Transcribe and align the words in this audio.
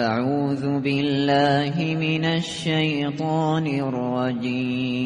اعوذ 0.00 0.62
بالله 0.62 1.96
من 1.96 2.24
الشیطان 2.24 3.66
الرجیم 3.66 5.00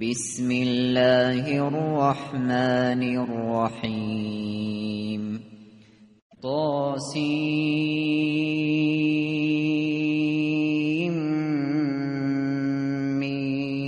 بسم 0.00 0.48
الله 0.50 1.62
الرحمن 1.62 3.02
الرحیم 3.18 4.46
طاسیم 6.42 7.86
میم 13.18 13.86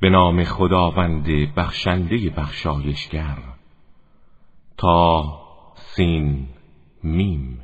به 0.00 0.10
نام 0.10 0.44
خداوند 0.44 1.26
بخشنده 1.56 2.30
بخشایشگر. 2.36 3.38
تا 4.76 5.33
سین 5.96 6.46
میم. 7.04 7.60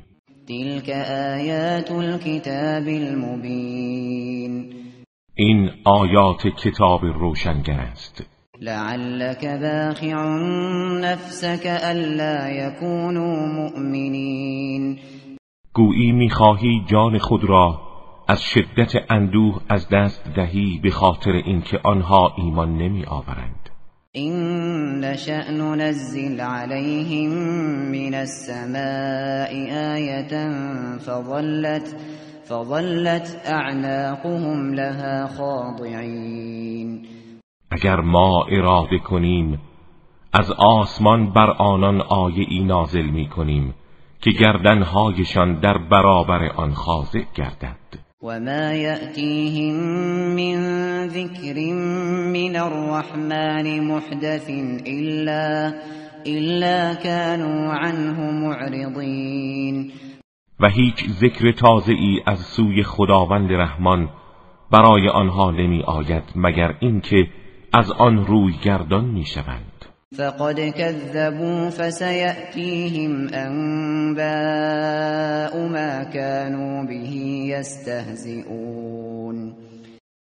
تلك 0.47 0.89
آیات 1.35 1.91
الكتاب 1.91 2.87
المبین. 2.87 4.73
این 5.35 5.69
آیات 5.85 6.47
کتاب 6.47 7.05
روشنگر 7.05 7.79
است. 7.79 8.25
لعلك 8.61 9.45
باخع 9.45 10.15
نفسك 11.01 11.65
الا 11.83 12.49
يكونوا 12.49 13.45
مؤمنین. 13.45 14.99
گویی 15.73 16.11
می‌خواهی 16.11 16.81
جان 16.87 17.17
خود 17.17 17.43
را 17.43 17.81
از 18.27 18.43
شدت 18.43 19.11
اندوه 19.11 19.61
از 19.69 19.89
دست 19.89 20.23
دهی 20.35 20.79
به 20.83 20.89
خاطر 20.89 21.31
اینکه 21.31 21.79
آنها 21.83 22.33
ایمان 22.37 22.77
نمی 22.77 23.05
آورند 23.05 23.69
این 24.13 24.50
نشأ 25.01 25.51
ننزل 25.51 26.41
عليهم 26.41 27.31
من 27.91 28.13
السماء 28.13 29.51
آية 29.95 30.33
فظلت 30.97 31.87
فظلت 32.49 33.41
اعناقهم 33.45 34.73
لها 34.73 35.27
خاضعین 35.27 37.07
اگر 37.71 38.01
ما 38.01 38.45
اراده 38.51 38.99
کنیم 38.99 39.59
از 40.33 40.51
آسمان 40.51 41.33
بر 41.33 41.49
آنان 41.51 42.01
آیه 42.01 42.45
ای 42.49 42.63
نازل 42.63 43.05
می 43.05 43.27
کنیم 43.27 43.73
که 44.21 44.31
گردنهایشان 44.31 45.59
در 45.59 45.77
برابر 45.77 46.51
آن 46.55 46.73
خاضع 46.73 47.21
گردد. 47.35 48.10
وما 48.23 48.73
يأتيهم 48.73 49.73
من 50.35 50.57
ذكر 51.07 51.73
من 52.33 52.55
الرحمن 52.55 53.87
محدث 53.87 54.49
إلا, 54.87 55.73
إلا 56.27 56.93
كانوا 56.93 57.73
عنه 57.73 58.31
معرضين 58.31 59.91
و 60.59 60.67
هیچ 60.69 61.09
ذکر 61.09 61.51
تازه 61.51 61.93
ای 61.93 62.21
از 62.25 62.39
سوی 62.39 62.83
خداوند 62.83 63.51
رحمان 63.51 64.09
برای 64.71 65.09
آنها 65.09 65.51
نمی 65.51 65.83
آید 65.83 66.23
مگر 66.35 66.75
اینکه 66.79 67.27
از 67.73 67.91
آن 67.91 68.25
روی 68.25 68.53
گردان 68.63 69.05
می 69.05 69.25
شوند 69.25 69.70
فقد 70.17 70.59
كذبوا 70.59 71.69
فسيأتيهم 71.69 73.27
أنباء 73.33 74.23
ما 75.67 76.03
كانوا 76.03 76.83
به 76.83 77.43
يستهزئون. 77.47 79.53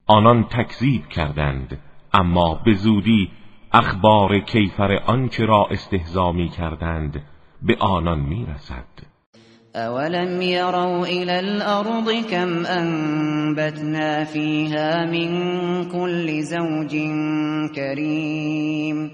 آنان 0.08 0.44
تکذیب 0.44 1.08
کردند 1.08 1.78
اما 2.14 2.62
به 2.66 2.75
زودی 2.75 3.30
اخبار 3.72 4.41
کیفر 4.41 4.92
آنچه 5.06 5.44
را 5.44 5.69
استهزا 5.70 6.32
می 6.32 6.48
کردند 6.48 7.22
به 7.62 7.76
آنان 7.80 8.20
می 8.20 8.46
رسد. 8.54 9.06
اولم 9.75 10.42
يروا 10.42 11.04
الى 11.04 11.38
الارض 11.38 12.26
كم 12.30 12.66
انبتنا 12.66 14.25
فيها 14.25 15.06
من 15.06 15.84
كل 15.84 16.42
زوج 16.42 16.96
كريم. 17.75 19.10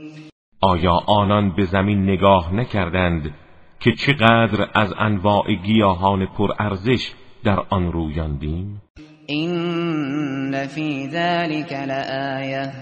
آیا 0.65 0.93
آنان 1.07 1.55
به 1.57 1.65
زمین 1.65 2.03
نگاه 2.03 2.55
نکردند 2.55 3.35
که 3.81 3.93
چقدر 3.93 4.69
از 4.75 4.95
انواع 4.99 5.55
گیاهان 5.55 6.27
پرارزش 6.27 7.13
در 7.45 7.61
آن 7.71 7.93
رویاندیم؟ 7.93 8.83
این 9.27 10.67
فی 10.67 11.09
ذلك 11.09 11.73
لآیه 11.73 12.73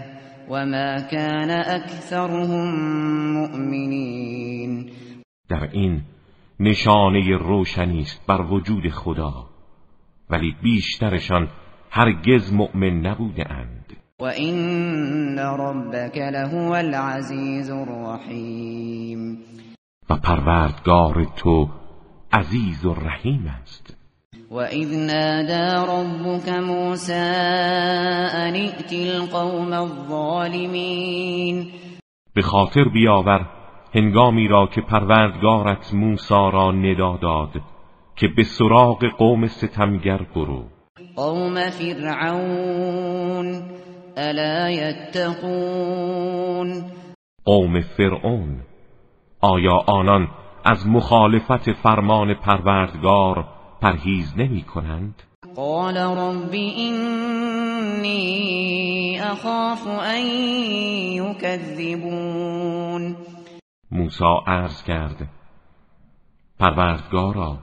وما 0.51 0.97
كان 1.11 1.51
اکثرهم 1.51 2.69
مؤمنین. 3.33 4.91
در 5.49 5.69
این 5.73 6.03
نشانه 6.61 7.37
روشنی 7.37 8.01
است 8.01 8.27
بر 8.27 8.41
وجود 8.41 8.89
خدا 8.89 9.33
ولی 10.31 10.55
بیشترشان 10.63 11.49
هرگز 11.91 12.53
مؤمن 12.53 13.07
نبوده 13.07 13.43
و 14.21 14.25
این 14.25 15.39
ربک 15.39 16.19
لهو 16.19 16.73
العزیز 16.73 17.71
الرحیم 17.71 19.39
و 20.11 20.17
پروردگار 20.17 21.27
تو 21.37 21.69
عزیز 22.33 22.85
و 22.85 22.95
رحیم 22.95 23.55
است. 23.63 23.97
و 24.51 24.57
اذ 24.57 24.97
نادى 24.97 25.93
ربك 25.93 26.49
موسى 26.49 27.13
ان 28.35 28.55
ائت 28.55 28.93
القوم 28.93 29.73
الظالمین 29.73 31.67
به 32.35 32.43
خاطر 32.43 32.85
بیاور 32.85 33.47
هنگامی 33.95 34.49
را 34.49 34.67
که 34.67 34.81
پروردگارت 34.81 35.95
موسی 35.95 36.35
را 36.35 36.73
ندا 36.73 37.17
داد 37.17 37.51
که 38.17 38.29
به 38.37 38.43
سراغ 38.43 39.05
قوم 39.19 39.47
ستمگر 39.47 40.23
برو. 40.35 40.65
قوم 41.17 41.71
فرعون. 41.71 43.63
الا 44.17 44.71
یتقون 44.71 46.11
قوم 47.45 47.81
فرعون 47.81 48.61
آیا 49.41 49.77
آنان 49.87 50.29
از 50.65 50.87
مخالفت 50.87 51.73
فرمان 51.73 52.35
پروردگار 52.35 53.45
پرهیز 53.83 54.35
نمی 54.37 54.63
کنند؟ 54.63 55.23
قال 55.57 55.97
رب 55.97 56.53
اینی 56.53 57.21
اخاف 59.21 59.87
ان 59.87 60.27
یکذبون 61.37 63.17
موسی 63.91 64.25
عرض 64.47 64.83
کرد 64.83 65.29
پروردگارا 66.59 67.59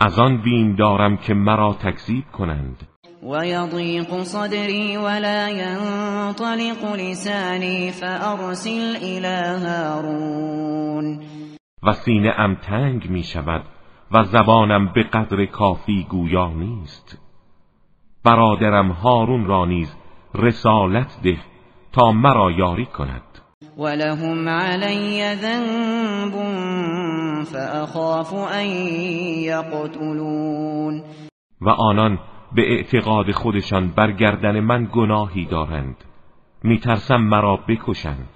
از 0.00 0.18
آن 0.18 0.42
بیم 0.42 0.76
دارم 0.76 1.16
که 1.16 1.34
مرا 1.34 1.72
تکذیب 1.72 2.24
کنند. 2.32 2.88
و 3.30 3.46
یضیق 3.46 4.22
صدری 4.22 4.96
ولا 4.96 5.48
ينطلق 5.48 6.94
لسانی 6.94 7.90
فارسل 7.90 8.96
الى 9.02 9.66
هارون 9.66 11.20
و 11.82 11.92
سینه 11.92 12.34
ام 12.38 12.54
تنگ 12.54 13.10
می 13.10 13.22
شود 13.22 13.62
و 14.12 14.24
زبانم 14.24 14.92
به 14.92 15.02
قدر 15.02 15.46
کافی 15.46 16.06
گویا 16.10 16.48
نیست. 16.48 17.18
برادرم 18.24 18.90
هارون 18.90 19.46
را 19.46 19.64
نیز 19.64 19.96
رسالت 20.34 21.20
ده 21.24 21.38
تا 21.92 22.12
مرا 22.12 22.50
یاری 22.50 22.86
کند. 22.86 23.22
ولهم 23.78 24.48
علی 24.48 25.34
ذنب 25.34 26.32
فاخاف 27.44 28.34
ان 28.34 28.66
یقتلون 29.36 31.02
و 31.60 31.68
آنان 31.70 32.18
به 32.54 32.72
اعتقاد 32.72 33.30
خودشان 33.30 33.88
برگردن 33.88 34.60
من 34.60 34.88
گناهی 34.92 35.44
دارند. 35.44 35.96
میترسم 36.62 37.16
مرا 37.16 37.56
بکشند 37.68 38.28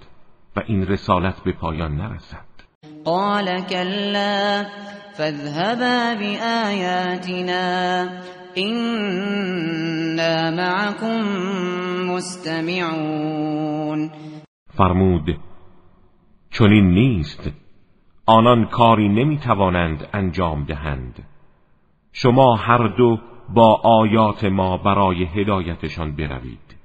و 0.57 0.63
این 0.67 0.87
رسالت 0.87 1.41
به 1.45 1.53
پایان 1.53 1.97
نرسد. 1.97 2.51
قال 3.05 3.61
كلا 3.61 4.65
فاذهبا 5.13 6.15
بآياتنا 6.21 8.09
إنا 8.57 10.51
معكم 10.51 11.21
مستمعون. 12.13 14.11
فرمود 14.79 15.39
چنین 16.51 16.91
نیست. 16.91 17.51
آنان 18.27 18.65
کاری 18.65 19.09
نمی‌توانند 19.09 20.09
انجام 20.15 20.65
دهند. 20.65 21.23
شما 22.13 22.57
هر 22.57 22.87
دو 22.87 23.19
با 23.55 23.81
آیات 23.85 24.45
ما 24.45 24.77
برای 24.77 25.25
هدایتشان 25.25 26.17
بروید. 26.17 26.77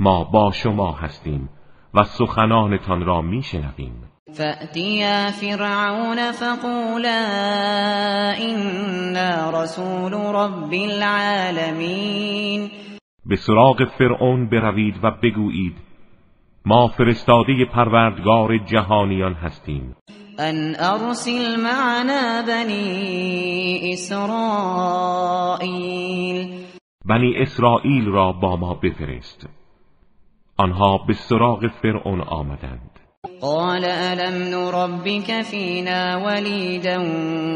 ما 0.00 0.24
با 0.24 0.50
شما 0.52 0.92
هستیم 0.92 1.48
و 1.94 2.02
سخنانتان 2.02 3.04
را 3.04 3.22
میشنویم. 3.22 3.94
فأتیا 4.32 5.30
فرعون 5.30 6.32
فقولا 6.32 7.24
إنا 8.38 9.62
رسول 9.62 10.12
رب 10.12 10.72
العالمین. 10.72 12.70
به 13.26 13.36
سراغ 13.36 13.84
فرعون 13.98 14.48
بروید 14.48 14.94
و 15.02 15.10
بگویید 15.22 15.76
ما 16.66 16.88
فرستاده 16.88 17.64
پروردگار 17.64 18.58
جهانیان 18.58 19.32
هستیم. 19.32 19.96
ان 20.38 20.76
ارسل 20.78 21.60
معنا 21.60 22.42
بنی 22.48 23.90
اسرائیل 23.92 24.24
بنی 27.04 27.34
اسرائیل 27.36 28.06
را 28.06 28.32
با 28.32 28.56
ما 28.56 28.74
بفرست. 28.74 29.48
آنها 30.56 30.98
به 31.06 31.12
سراغ 31.12 31.66
فرعون 31.82 32.20
آمدند. 32.20 32.90
قال 33.40 33.84
الم 33.84 34.42
نربك 34.42 35.42
فينا 35.42 36.16
وليدا 36.26 36.98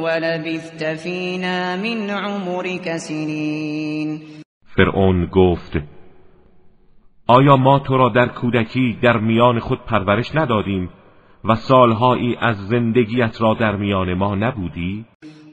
ولبثت 0.02 0.84
فينا 0.84 1.76
من 1.76 2.10
عمرك 2.10 2.96
سنين. 2.96 4.20
فرعون 4.76 5.26
گفت 5.26 5.97
آیا 7.30 7.56
ما 7.56 7.78
تو 7.78 7.96
را 7.96 8.08
در 8.08 8.28
کودکی 8.28 8.98
در 9.02 9.16
میان 9.16 9.58
خود 9.58 9.84
پرورش 9.84 10.34
ندادیم 10.34 10.90
و 11.44 11.54
سالهایی 11.54 12.36
از 12.40 12.68
زندگیت 12.68 13.40
را 13.40 13.54
در 13.54 13.76
میان 13.76 14.14
ما 14.14 14.34
نبودی؟ 14.34 15.04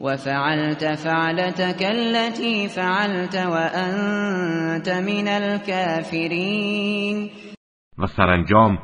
و 0.02 0.18
فعلت 0.18 0.96
فعلتك 0.96 1.82
التي 1.82 2.68
فعلت 2.68 3.36
وانت 3.36 4.88
من 4.88 5.28
الكافرین 5.28 6.50
و 7.98 8.08
سرانجام 8.08 8.78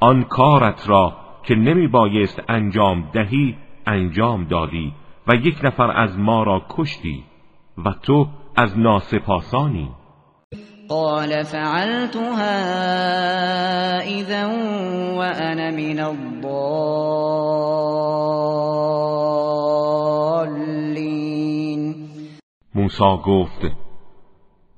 آن 0.00 0.24
کارت 0.24 0.88
را 0.88 1.16
که 1.44 1.54
نمی 1.54 1.88
بایست 1.88 2.42
انجام 2.48 3.10
دهی 3.12 3.56
انجام 3.86 4.44
دادی 4.44 4.92
و 5.28 5.34
یک 5.34 5.64
نفر 5.64 5.90
از 5.90 6.18
ما 6.18 6.42
را 6.42 6.62
کشتی 6.68 7.24
و 7.84 7.92
تو 8.02 8.28
از 8.56 8.78
ناسپاسانی 8.78 9.90
قال 10.88 11.42
فعلتها 11.42 12.56
اذا 14.00 14.46
وانا 15.16 15.70
من 15.70 16.00
الضالین 16.00 16.66
موسی 22.74 23.16
گفت 23.24 23.60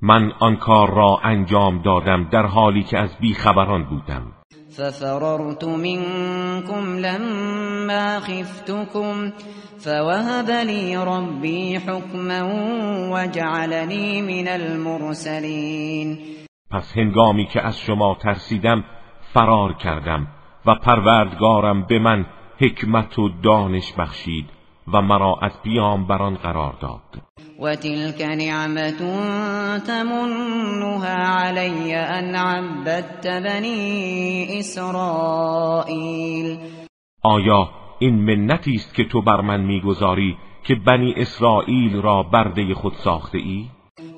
من 0.03 0.33
آن 0.41 0.57
کار 0.57 0.95
را 0.95 1.21
انجام 1.25 1.83
دادم 1.83 2.29
در 2.33 2.47
حالی 2.47 2.83
که 2.83 2.99
از 2.99 3.17
بیخبران 3.21 3.85
بودم. 3.85 4.33
ففررت 4.79 5.65
منكم 5.65 6.99
لما 6.99 8.21
خفتكم 8.21 9.31
فوهب 9.79 10.51
لي 10.51 10.97
ربي 10.97 11.79
حكما 11.79 12.43
وجعلني 13.13 14.23
من 14.23 14.49
المرسلين. 14.49 16.19
پس 16.71 16.97
هنگامی 16.97 17.47
که 17.47 17.61
از 17.63 17.79
شما 17.79 18.17
ترسیدم 18.23 18.85
فرار 19.35 19.73
کردم 19.73 20.27
و 20.67 20.75
پروردگارم 20.75 21.87
به 21.87 21.99
من 21.99 22.27
حکمت 22.59 23.19
و 23.19 23.29
دانش 23.43 23.93
بخشید. 23.93 24.58
و 24.93 25.03
مرا 25.03 25.39
از 25.43 25.63
پیامبران 25.63 26.35
قرار 26.35 26.75
داد 26.81 27.01
وتلك 27.61 28.23
نعمة 28.23 28.91
تمنها 29.79 31.09
علي 31.09 31.95
أن 31.95 32.37
عبدت 32.37 33.27
بني 33.27 34.59
اسرائیل 34.59 36.59
آیا 37.23 37.71
این 37.99 38.15
منتی 38.15 38.75
است 38.75 38.95
که 38.95 39.05
تو 39.05 39.23
بر 39.23 39.41
من 39.41 39.61
می‌گذاری 39.61 40.37
که 40.65 40.75
بنی 40.75 41.15
اسرائیل 41.17 42.03
را 42.03 42.23
برده 42.23 42.75
خود 42.75 42.93
ساخته 42.93 43.39
ای؟ 43.39 43.65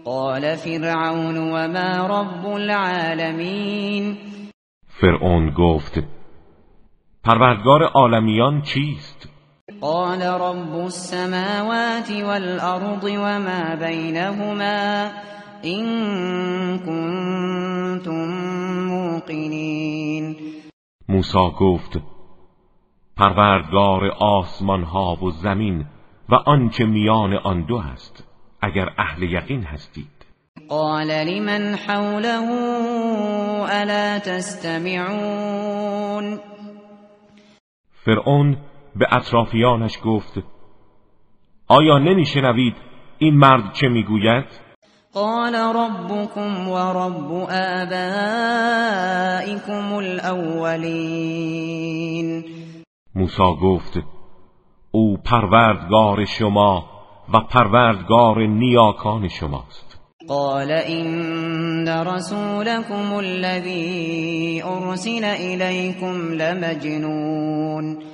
قال 0.05 0.57
فرعون 0.57 1.37
وما 1.37 2.07
رب 2.07 2.47
العالمین 2.47 4.17
فرعون 4.87 5.51
گفت 5.51 6.03
پروردگار 7.25 7.83
عالمیان 7.83 8.63
چیست؟ 8.63 9.29
قال 9.82 10.23
رب 10.23 10.75
السماوات 10.75 12.11
والأرض 12.11 13.05
وما 13.05 13.75
بينهما 13.75 15.11
إن 15.65 16.79
كنتم 16.79 18.29
موقنين. 18.88 20.37
موسی 21.09 21.50
گفت 21.61 21.99
پروردگار 23.17 24.11
آسمان 24.21 24.82
ها 24.82 25.17
و 25.23 25.31
زمین 25.31 25.85
و 26.29 26.35
آنچه 26.35 26.85
میان 26.85 27.35
آن 27.35 27.67
دو 27.67 27.76
است 27.76 28.25
اگر 28.62 28.88
اهل 28.99 29.23
یقین 29.23 29.62
هستید. 29.62 30.26
قال 30.69 31.11
لمن 31.11 31.75
حوله 31.75 32.50
الا 33.71 34.19
تستمعون؟ 34.19 35.71
فرعون 38.05 38.56
به 38.97 39.07
اطرافیانش 39.11 39.99
گفت 40.05 40.39
آیا 41.69 41.99
نمیشنوید 41.99 42.75
این 43.19 43.35
مرد 43.35 43.73
چه 43.73 43.89
می‌گوید؟ 43.89 44.45
قال 45.15 45.55
ربكم 45.55 46.69
ورب 46.69 47.33
آبائكم 49.51 49.93
الاولین 49.95 51.35
موسی 53.15 53.43
گفت 53.63 53.99
او 54.91 55.17
پروردگار 55.17 56.25
شما 56.25 56.85
و 57.35 57.41
پروردگار 57.41 58.47
نیاکان 58.47 59.29
شماست. 59.29 60.01
قال 60.29 60.71
ان 60.71 61.89
رسولكم 61.89 63.13
الذي 63.13 64.63
ارسل 64.65 65.25
اليكم 65.25 66.33
لمجنون. 66.33 68.10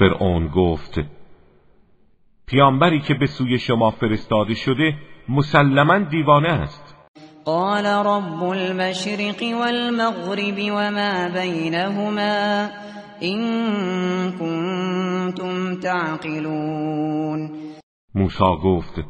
فرعون 0.00 0.48
گفت 0.48 1.00
پیامبری 2.46 3.00
که 3.00 3.14
به 3.14 3.26
سوی 3.26 3.58
شما 3.58 3.90
فرستاده 3.90 4.54
شده 4.54 4.94
مسلما 5.28 5.98
دیوانه 5.98 6.48
است. 6.48 6.96
قال 7.44 7.86
رب 7.86 8.42
المشرق 8.42 9.42
والمغرب 9.60 10.58
وما 10.58 11.28
بينهما 11.34 12.68
این 13.20 13.42
کنتم 14.38 15.80
تعقلون. 15.80 17.50
موسی 18.14 18.56
گفت 18.64 19.04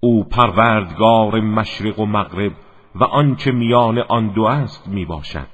او 0.00 0.24
پروردگار 0.24 1.40
مشرق 1.40 1.98
و 1.98 2.06
مغرب 2.06 2.52
و 2.94 3.04
آنچه 3.04 3.52
میان 3.52 3.98
آن 3.98 4.32
دو 4.34 4.44
است 4.44 4.88
می 4.88 5.04
باشد 5.04 5.48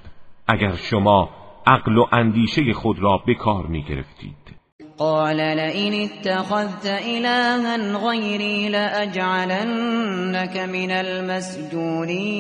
اگر 0.49 0.75
شما 0.75 1.40
عقل 1.71 1.99
و 1.99 2.07
اندیشه 2.13 2.73
خود 2.73 2.99
را 2.99 3.23
به 3.27 3.35
کار 3.35 3.67
می 3.67 3.83
گرفتید 3.83 4.61
قال 4.99 5.37
لئن 5.37 5.95
اتخذت 5.95 6.87
إلها 6.87 7.77
غيري 8.09 8.69
لأجعلنك 8.69 10.57
من 10.57 10.91
المسجونين 10.91 12.31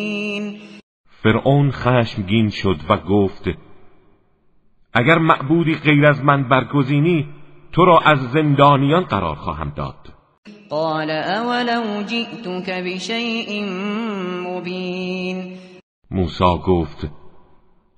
فرعون 1.22 1.70
خشمگین 1.70 2.48
شد 2.50 2.76
و 2.88 2.96
گفت 2.96 3.44
اگر 4.94 5.18
معبودی 5.18 5.74
غیر 5.74 6.06
از 6.06 6.24
من 6.24 6.48
برگزینی 6.48 7.28
تو 7.72 7.84
را 7.84 7.98
از 7.98 8.18
زندانیان 8.18 9.04
قرار 9.04 9.36
خواهم 9.36 9.72
داد. 9.76 9.94
قال 10.70 11.10
اولو 11.10 12.02
جئتك 12.02 12.70
بشیء 12.84 13.64
مبین. 14.46 15.56
موسی 16.10 16.58
گفت 16.66 17.19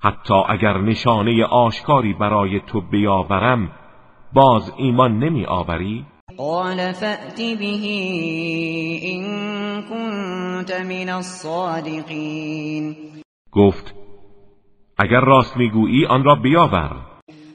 حتی 0.05 0.35
اگر 0.49 0.79
نشانه 0.79 1.45
آشکاری 1.45 2.13
برای 2.13 2.61
تو 2.61 2.81
بیاورم 2.81 3.73
باز 4.33 4.73
ایمان 4.77 5.19
نمی 5.19 5.47
آوری؟ 5.47 6.07
قال 6.37 6.93
فأت 6.93 7.37
به 7.37 7.65
این 7.65 9.25
كنت 9.83 10.81
من 10.81 11.09
الصادقین. 11.09 12.97
گفت 13.53 13.95
اگر 14.99 15.21
راست 15.21 15.57
می‌گویی 15.57 16.07
آن 16.07 16.25
را 16.25 16.35
بیاور. 16.35 16.97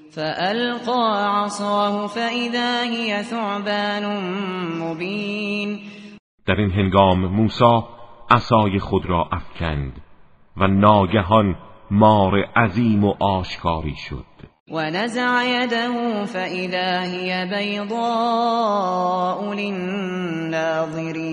فألقى 0.10 1.44
عصاه 1.46 2.08
فإذا 2.08 2.82
هي 2.82 3.24
ثعبان 3.24 4.06
مبین 4.84 5.80
در 6.46 6.56
این 6.56 6.72
هنگام 6.72 7.26
موسی 7.26 7.82
عصای 8.30 8.80
خود 8.80 9.06
را 9.06 9.30
افکند 9.32 10.02
و 10.58 10.68
ناگهان 10.68 11.56
مار 11.92 12.44
عظیم 12.56 13.04
و 13.04 13.14
آشکاری 13.20 13.96
شد. 13.96 14.26
و 14.72 14.90
نزع 14.90 15.46
یده 15.46 15.88
فاذا 16.26 17.02
هی 17.02 17.46
بیضاء 17.46 19.54
للناظرین 19.54 21.26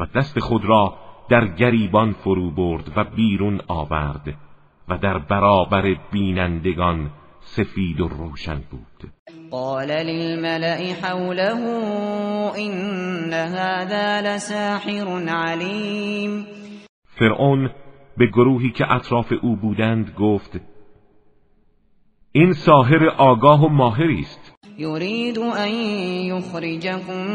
و 0.00 0.06
دست 0.16 0.38
خود 0.38 0.64
را 0.64 0.94
در 1.30 1.46
گریبان 1.46 2.12
فرو 2.12 2.50
برد 2.50 2.92
و 2.96 3.04
بیرون 3.04 3.60
آورد 3.68 4.34
و 4.88 4.98
در 4.98 5.18
برابر 5.18 5.96
بینندگان 6.12 7.10
سفید 7.40 8.00
و 8.00 8.08
روشن 8.08 8.62
بود. 8.70 9.12
قال 9.50 9.90
للملأ 9.90 10.94
حوله 11.02 11.56
ان 12.58 13.32
هذا 13.32 14.20
لساحر 14.20 15.28
علیم 15.28 16.46
فرعون 17.18 17.70
به 18.20 18.26
گروهی 18.26 18.70
که 18.70 18.92
اطراف 18.92 19.32
او 19.42 19.56
بودند 19.56 20.14
گفت 20.18 20.60
این 22.32 22.52
ساحر 22.52 23.08
آگاه 23.08 23.64
و 23.64 23.68
ماهری 23.68 24.20
است. 24.20 24.54
یرید 24.78 25.38
ان 25.38 25.70
یخرجکم 26.24 27.26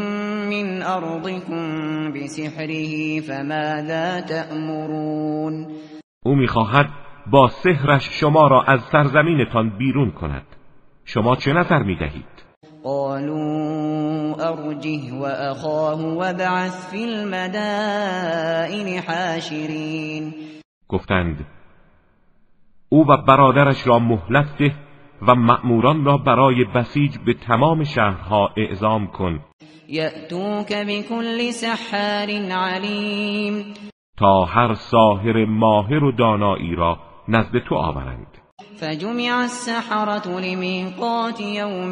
من 0.50 0.82
ارضکم 0.82 2.12
بسحره 2.12 3.20
فماذا 3.20 4.20
تأمرون؟ 4.20 5.66
او 6.24 6.34
می‌خواهد 6.34 6.86
با 7.30 7.48
سحرش 7.48 8.08
شما 8.20 8.48
را 8.48 8.62
از 8.62 8.80
سرزمینتان 8.92 9.78
بیرون 9.78 10.10
کند. 10.10 10.46
شما 11.04 11.36
چه 11.36 11.52
نظر 11.52 11.82
می‌دهید؟ 11.82 12.36
قالوا 12.84 14.34
ارجه 14.40 15.14
واخاه 15.14 16.14
وابعث 16.14 16.90
في 16.90 17.04
المدائن 17.04 19.02
حاشرین. 19.08 20.34
گفتند 20.88 21.46
او 22.88 23.06
و 23.08 23.16
برادرش 23.16 23.86
را 23.86 23.98
مهلت 23.98 24.58
ده 24.58 24.74
و 25.22 25.34
مأموران 25.34 26.04
را 26.04 26.16
برای 26.16 26.64
بسیج 26.64 27.18
به 27.26 27.34
تمام 27.34 27.84
شهرها 27.84 28.50
اعزام 28.56 29.06
کن. 29.06 29.40
یأتوک 29.88 30.72
بكل 30.72 31.50
سحار 31.50 32.30
علیم. 32.52 33.74
تا 34.18 34.44
هر 34.44 34.74
ساهر 34.74 35.44
ماهر 35.44 36.04
و 36.04 36.12
دانایی 36.12 36.74
را 36.74 36.98
نزد 37.28 37.58
تو 37.58 37.74
آورند. 37.74 38.26
فجمع 38.76 39.38
السحرة 39.42 40.40
لمیقات 40.40 41.40
یوم 41.40 41.90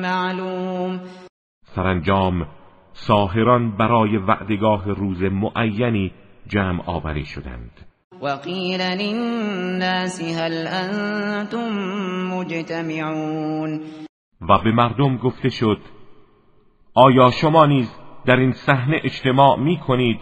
معلوم. 0.00 1.00
سرانجام 1.62 2.46
ساهران 2.92 3.76
برای 3.76 4.16
وعدگاه 4.16 4.84
روز 4.84 5.22
معینی 5.22 6.12
جمع 6.46 6.82
آوری 6.86 7.24
شدند. 7.24 7.89
وقیل 8.22 8.80
للناس 8.80 10.22
هل 10.22 10.66
انتم 10.66 11.68
مجتمعون؟ 12.34 13.80
و 14.40 14.58
به 14.64 14.72
مردم 14.72 15.16
گفته 15.16 15.48
شد 15.48 15.78
آیا 16.94 17.30
شما 17.30 17.66
نیز 17.66 17.90
در 18.26 18.36
این 18.36 18.52
صحنه 18.52 19.00
اجتماع 19.04 19.58
می 19.58 19.78
کنید؟ 19.78 20.20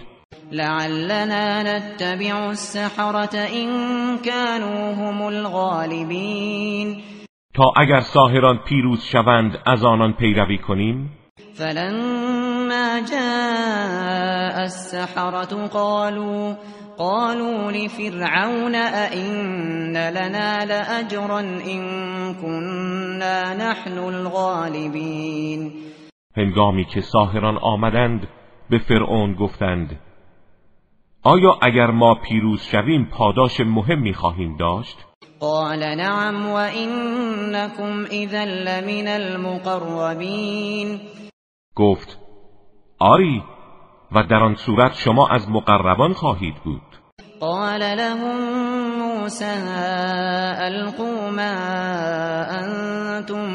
لعلنا 0.52 1.62
نتبع 1.62 2.47
السحرة 2.47 3.35
إن 3.35 3.69
كانوا 4.19 4.95
هم 4.95 5.23
الغالبین. 5.23 7.02
تا 7.55 7.73
اگر 7.76 8.00
ساهران 8.00 8.59
پیروز 8.69 9.02
شوند 9.02 9.59
از 9.67 9.85
آنان 9.85 10.12
پیروی 10.12 10.59
کنیم؟ 10.59 11.19
فلما 11.55 13.00
جاء 13.11 14.61
السحرة 14.61 15.69
قالوا 15.69 16.55
قالوا 16.99 17.71
لفرعون 17.71 18.75
أئن 18.75 19.93
لنا 19.93 20.64
لأجرا 20.64 21.40
إن 21.40 21.83
كنا 22.35 23.55
نحن 23.55 23.99
الغالبین 23.99 25.73
هنگامی 26.37 26.85
که 26.85 27.00
ساهران 27.00 27.59
آمدند 27.59 28.28
به 28.71 28.78
فرعون 28.78 29.35
گفتند 29.35 30.00
آیا 31.23 31.59
اگر 31.62 31.90
ما 31.90 32.14
پیروز 32.14 32.62
شویم 32.62 33.05
پاداش 33.05 33.61
مهمی 33.61 34.14
خواهیم 34.14 34.57
داشت؟ 34.57 35.05
قال 35.40 35.95
نعم 35.95 36.47
و 36.47 36.55
انکم 36.55 38.05
اذا 38.11 38.45
لمن 38.45 39.09
المقربین. 39.09 41.00
گفت 41.76 42.19
آری 42.99 43.43
و 44.12 44.23
در 44.23 44.37
آن 44.37 44.55
صورت 44.55 44.95
شما 44.95 45.28
از 45.28 45.50
مقربان 45.50 46.12
خواهید 46.12 46.55
بود. 46.64 46.88
قال 47.40 47.80
لهم 47.80 48.37
موسى 48.99 49.54
القوا 50.59 51.30
ما 51.30 51.54
انتم 52.50 53.47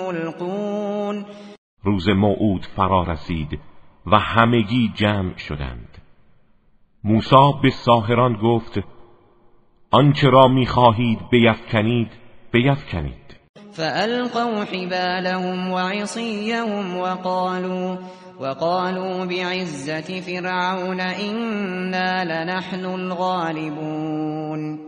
ملقون. 0.00 1.24
روز 1.84 2.08
موعود 2.08 2.66
فرا 2.76 3.02
رسید 3.02 3.60
و 4.06 4.18
همگی 4.18 4.92
جمع 4.94 5.36
شدند. 5.36 5.98
موسی 7.04 7.52
به 7.62 7.70
ساهران 7.70 8.36
گفت 8.42 8.80
آنچه 9.90 10.30
را 10.30 10.48
می‌خواهید 10.48 11.18
بیفکنید 11.30 12.10
بیفکنید. 12.52 13.21
فألقوا 13.72 14.64
حبالهم 14.64 15.70
وعصيهم 15.70 16.96
وقالوا 16.96 17.96
وقالوا 18.40 19.24
بعزة 19.24 20.20
فرعون 20.20 21.00
إنا 21.00 22.24
لنحن 22.24 22.84
الغالبون. 22.84 24.78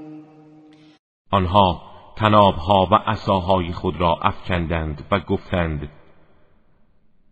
آنها 1.33 1.81
تنابها 2.17 2.89
و 2.93 2.95
عصاهای 2.95 3.73
خود 3.73 4.01
را 4.01 4.19
افکندند 4.23 5.03
و 5.11 5.21
گفتند 5.21 5.89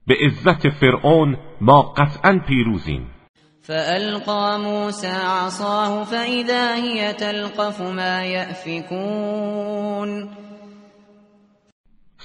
به 0.07 0.15
عزت 0.27 0.69
فرعون 0.69 1.37
ما 1.61 1.83
قطعا 1.83 2.41
پیروزیم. 2.49 3.11
فألقى 3.63 4.59
موسى 4.59 5.09
عصاه 5.09 6.05
فإذا 6.05 6.75
هي 6.75 7.13
تلقف 7.13 7.81
ما 7.81 8.25
يأفكون. 8.25 10.29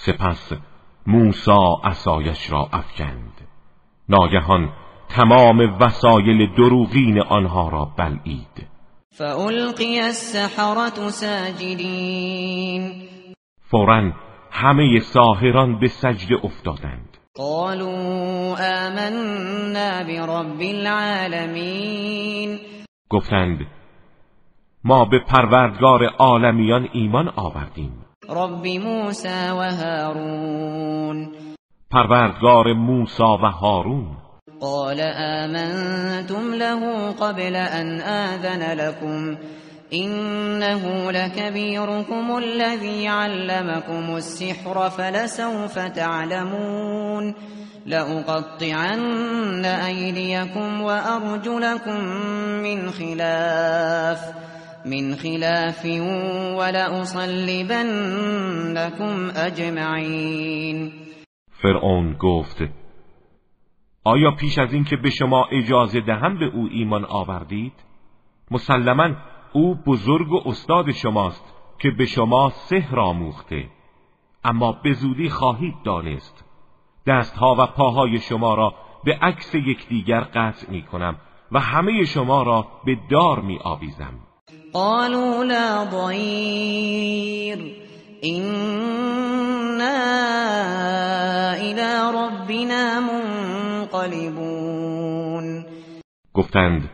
سپس 0.08 0.54
موسی 1.08 1.52
عصایش 1.84 2.52
را 2.52 2.70
افکند. 2.74 3.48
ناگهان 4.10 4.70
تمام 5.10 5.78
وسایل 5.82 6.56
دروغین 6.56 7.22
آنها 7.22 7.70
را 7.70 7.86
بلعید. 7.98 8.68
فألقی 9.10 10.00
السحرة 10.00 11.10
ساجدین 11.10 12.94
فورا 13.62 14.12
همه 14.52 15.00
ساهران 15.00 15.80
به 15.80 15.88
سجده 15.88 16.36
افتادند. 16.44 17.18
قالوا 17.36 18.54
آمنا 18.54 20.04
برب 20.04 20.62
العالمین 20.62 22.60
گفتند 23.10 23.68
ما 24.84 25.06
به 25.06 25.20
پروردگار 25.20 26.06
عالمیان 26.06 26.90
ایمان 26.94 27.34
آوردیم. 27.36 28.07
رب 28.30 28.68
موسی 28.68 29.28
و 29.28 29.62
هارون. 29.62 31.32
پروردگار 31.92 32.74
موسی 32.74 33.24
و 33.24 33.48
هارون. 33.48 34.18
قال 34.62 35.00
آمنتم 35.16 36.54
له 36.54 37.12
قبل 37.12 37.56
أن 37.56 38.02
آذن 38.02 38.78
لكم. 38.78 39.36
إنه 39.94 41.12
لكبيركم 41.12 42.38
الذي 42.38 43.08
علمكم 43.08 44.16
السحر 44.16 44.90
فلسوف 44.90 45.80
تعلمون. 45.80 47.36
لأقطعن 47.86 49.66
أيديكم 49.66 50.82
وأرجلكم 50.82 52.00
من 52.64 52.92
خلاف. 52.92 54.48
من 54.90 55.16
خلاف 55.16 55.86
ولأصلبنكم 56.60 57.32
أجمعين. 59.36 60.92
فرعون 61.52 62.14
گفت 62.14 62.64
آیا 64.04 64.32
پیش 64.32 64.58
از 64.60 64.74
اینکه 64.74 64.98
به 64.98 65.10
شما 65.10 65.46
اجازه 65.52 66.02
دهم 66.02 66.40
به 66.40 66.46
او 66.46 66.68
ایمان 66.72 67.06
آوردید؟ 67.06 67.74
مسلما 68.52 69.16
او 69.54 69.76
بزرگ 69.76 70.32
و 70.32 70.42
استاد 70.46 70.92
شماست 70.92 71.54
که 71.80 71.92
به 71.92 72.06
شما 72.06 72.50
سحر 72.50 73.00
آموخته. 73.00 73.70
اما 74.44 74.72
به 74.84 74.94
زودی 74.94 75.30
خواهید 75.30 75.76
دانست. 75.86 76.46
دستها 77.08 77.56
و 77.60 77.66
پاهای 77.66 78.20
شما 78.20 78.56
را 78.56 78.74
به 79.04 79.18
عکس 79.22 79.56
یکدیگر 79.56 80.20
قطع 80.20 80.72
می 80.72 80.82
کنم 80.82 81.16
و 81.52 81.60
همه 81.60 82.04
شما 82.04 82.44
را 82.44 82.68
به 82.86 82.98
دار 83.10 83.40
می 83.40 83.60
آویزم 83.64 84.27
قالوا 84.78 85.44
لا 85.44 85.86
ضیر 85.86 87.60
اینا 88.22 89.98
الى 91.54 91.92
ربنا 92.14 93.00
منقلبون. 93.90 94.46
گفتند 96.34 96.90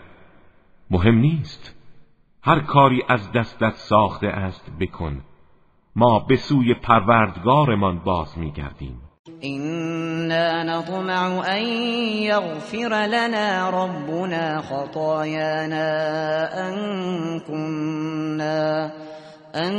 مهم 0.92 1.16
نیست. 1.16 1.76
هر 2.44 2.60
کاری 2.60 3.04
از 3.10 3.32
دستت 3.32 3.74
ساخته 3.76 4.28
است 4.28 4.72
بکن. 4.80 5.22
ما 5.96 6.20
به 6.20 6.36
سوی 6.36 6.74
پروردگارمان 6.74 8.00
باز 8.00 8.38
میگردیم. 8.38 9.02
اینا 9.44 10.64
نطمع 10.64 11.44
ان 11.48 11.64
یغفر 12.24 13.06
لنا 13.08 13.70
ربنا 13.70 14.62
خطایانا 14.62 15.90
ان 16.68 16.76
كنا 17.40 18.92
ان 19.56 19.74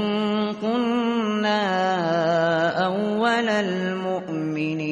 كنا 0.52 1.62
اول 2.86 3.48
المؤمنین 3.48 4.84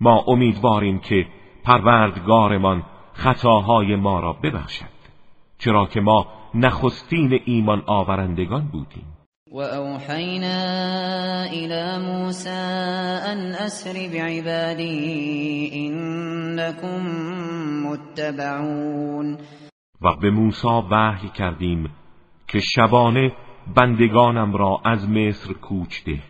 ما 0.00 0.24
امیدواریم 0.28 0.98
که 0.98 1.26
پروردگارمان 1.64 2.82
خطاهای 3.12 3.96
ما 3.96 4.20
را 4.20 4.32
ببخشد 4.32 4.92
چرا 5.58 5.86
که 5.86 6.00
ما 6.00 6.26
نخستین 6.54 7.40
ایمان 7.44 7.82
آورندگان 7.86 8.68
بودیم. 8.72 9.11
و 9.54 9.60
اوحینا 9.60 10.60
الى 11.44 11.98
موسى 11.98 12.50
ان 13.30 13.54
اسر 13.54 13.92
بعبادی 14.12 15.70
انکم 15.72 17.02
متبعون. 17.86 19.38
و 20.02 20.16
به 20.22 20.30
موسی 20.30 20.68
وحی 20.90 21.28
کردیم 21.28 21.90
که 22.48 22.60
شبانه 22.60 23.32
بندگانم 23.76 24.52
را 24.56 24.80
از 24.84 25.08
مصر 25.08 25.52
کوچ 25.52 26.04
ده 26.06 26.22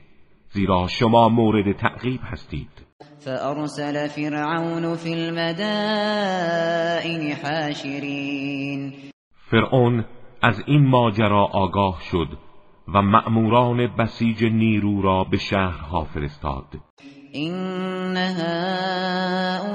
زیرا 0.50 0.86
شما 0.86 1.28
مورد 1.28 1.76
تعقیب 1.76 2.20
هستید. 2.24 2.86
فأرسل 3.18 4.08
فرعون 4.08 4.96
في 4.96 5.14
المدائن 5.14 6.42
حاشرین. 7.42 8.92
فرعون 9.50 10.04
از 10.42 10.62
این 10.66 10.86
ماجرا 10.86 11.44
آگاه 11.52 12.00
شد 12.10 12.28
و 12.88 13.02
مأموران 13.02 13.86
بسیج 13.86 14.44
نیرو 14.44 15.02
را 15.02 15.24
به 15.24 15.36
شهرها 15.36 16.04
فرستاد 16.04 16.64
این 17.32 18.16
هؤلاء 18.16 19.72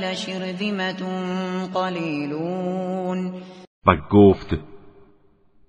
لشرذمة 0.00 0.96
قلیلون 1.74 3.34
و 3.86 3.96
گفت 4.10 4.56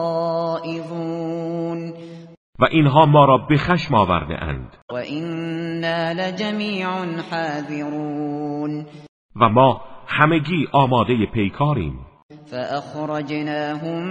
و 2.59 2.65
اینها 2.71 3.05
ما 3.05 3.25
را 3.25 3.37
به 3.37 3.57
خشم 3.57 3.95
آورده 3.95 4.43
اند. 4.43 4.77
و 4.91 4.95
اینا 4.95 6.11
لجمیع 6.11 6.87
حاذرون. 7.31 8.85
و 9.35 9.49
ما 9.49 9.81
همگی 10.13 10.67
آماده 10.71 11.25
پیکاریم. 11.25 11.99
فأخرجناهم 12.45 14.03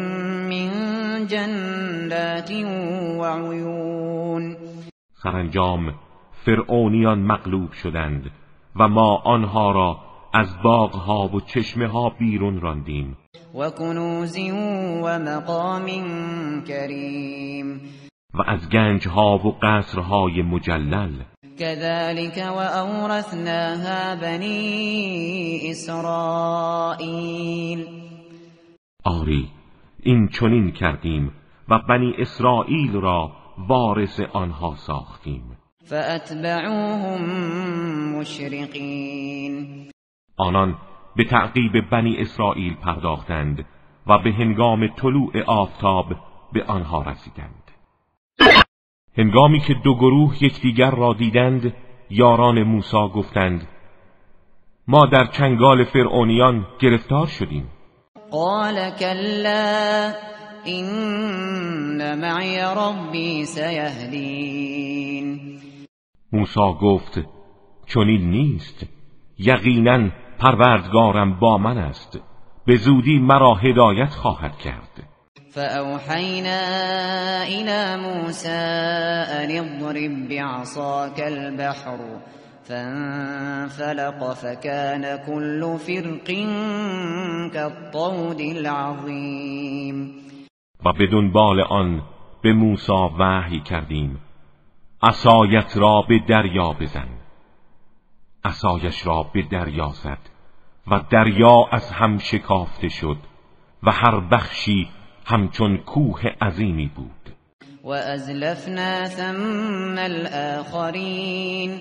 من 0.49 1.27
جنات 1.27 2.51
وعیون 3.21 4.57
سرانجام 5.23 5.95
فرعونیان 6.33 7.19
مغلوب 7.19 7.73
شدند 7.73 8.31
و 8.77 8.89
ما 8.89 9.17
آنها 9.17 9.71
را 9.71 9.99
از 10.35 10.63
باغها 10.63 11.29
و 11.29 11.41
چشمه 11.41 11.87
ها 11.87 12.11
بیرون 12.19 12.61
راندیم. 12.61 13.17
و 13.55 13.71
کنوز 13.71 14.39
و 15.05 15.19
مقام 15.19 15.87
کریم. 16.69 17.81
و 18.35 18.43
از 18.47 18.69
گنجها 18.69 19.39
و 19.39 19.59
قصرهای 19.63 20.43
مجلل. 20.43 21.13
كذلك 21.61 22.39
اورثناها 22.39 24.17
بنی 24.17 25.61
اسرائیل 25.71 27.21
آری 29.05 29.49
این 30.03 30.29
چنین 30.29 30.73
کردیم 30.73 31.33
و 31.69 31.79
بنی 31.89 32.15
اسرائیل 32.19 32.93
را 32.93 33.33
وارث 33.69 34.21
آنها 34.21 34.75
ساختیم. 34.77 35.59
فاتبعوهم 35.85 37.23
مشرقین. 38.19 39.91
آنان 40.37 40.79
به 41.17 41.25
تعقیب 41.25 41.91
بنی 41.91 42.17
اسرائیل 42.17 42.75
پرداختند 42.75 43.65
و 44.07 44.19
به 44.19 44.33
هنگام 44.33 44.87
طلوع 44.87 45.43
آفتاب 45.47 46.07
به 46.53 46.65
آنها 46.65 47.03
رسیدند. 47.03 47.71
هنگامی 49.19 49.61
که 49.61 49.75
دو 49.75 49.95
گروه 49.95 50.45
یکدیگر 50.45 50.91
را 50.91 51.13
دیدند 51.13 51.75
یاران 52.11 52.63
موسی 52.63 53.09
گفتند 53.15 53.69
ما 54.89 55.07
در 55.07 55.27
چنگال 55.27 55.85
فرعونیان 55.85 56.67
گرفتار 56.81 57.27
شدیم. 57.27 57.71
قال 58.31 58.91
كلا 58.91 60.13
این 60.65 62.15
معی 62.15 62.59
ربی 62.59 63.45
سیهدین 63.45 65.41
موسی 66.33 66.75
گفت 66.81 67.21
چنین 67.87 68.31
نیست 68.31 68.87
یقینا 69.39 70.11
پروردگارم 70.39 71.39
با 71.41 71.59
من 71.59 71.79
است 71.79 72.21
به 72.67 72.77
زودی 72.77 73.19
مرا 73.19 73.55
هدایت 73.55 74.11
خواهد 74.11 74.59
کرد. 74.59 75.10
فأوحينا 75.55 76.63
إلى 77.43 77.97
موسى 77.97 78.63
أن 79.41 79.51
اضرب 79.51 80.29
بعصاك 80.29 81.21
البحر 81.21 81.99
فانفلق 82.63 84.33
فكان 84.33 85.17
كل 85.27 85.79
فرق 85.79 86.29
كالطود 87.55 88.41
العظيم 88.41 90.21
و 90.85 90.93
بدون 90.93 91.33
بال 91.33 91.61
آن 91.61 92.03
به 92.43 92.53
موسی 92.53 92.93
وحی 93.19 93.61
کردیم. 93.61 94.21
عصایت 95.03 95.77
را 95.77 96.05
به 96.09 96.19
دریا 96.29 96.73
بزن. 96.81 97.09
عصایش 98.45 99.07
را 99.07 99.23
به 99.35 99.43
دریا 99.43 99.89
زد 99.89 100.19
و 100.87 101.01
دریا 101.11 101.65
از 101.73 101.93
هم 101.93 102.19
شکافته 102.19 102.89
شد 102.89 103.17
و 103.83 103.91
هر 103.93 104.21
بخشی 104.21 104.89
همچون 105.27 105.77
کوه 105.77 106.21
عظیمی 106.41 106.91
بود. 106.97 107.35
و 107.85 107.89
ازلفنا 107.89 109.05
ثم 109.05 109.95
الاخرین 109.99 111.81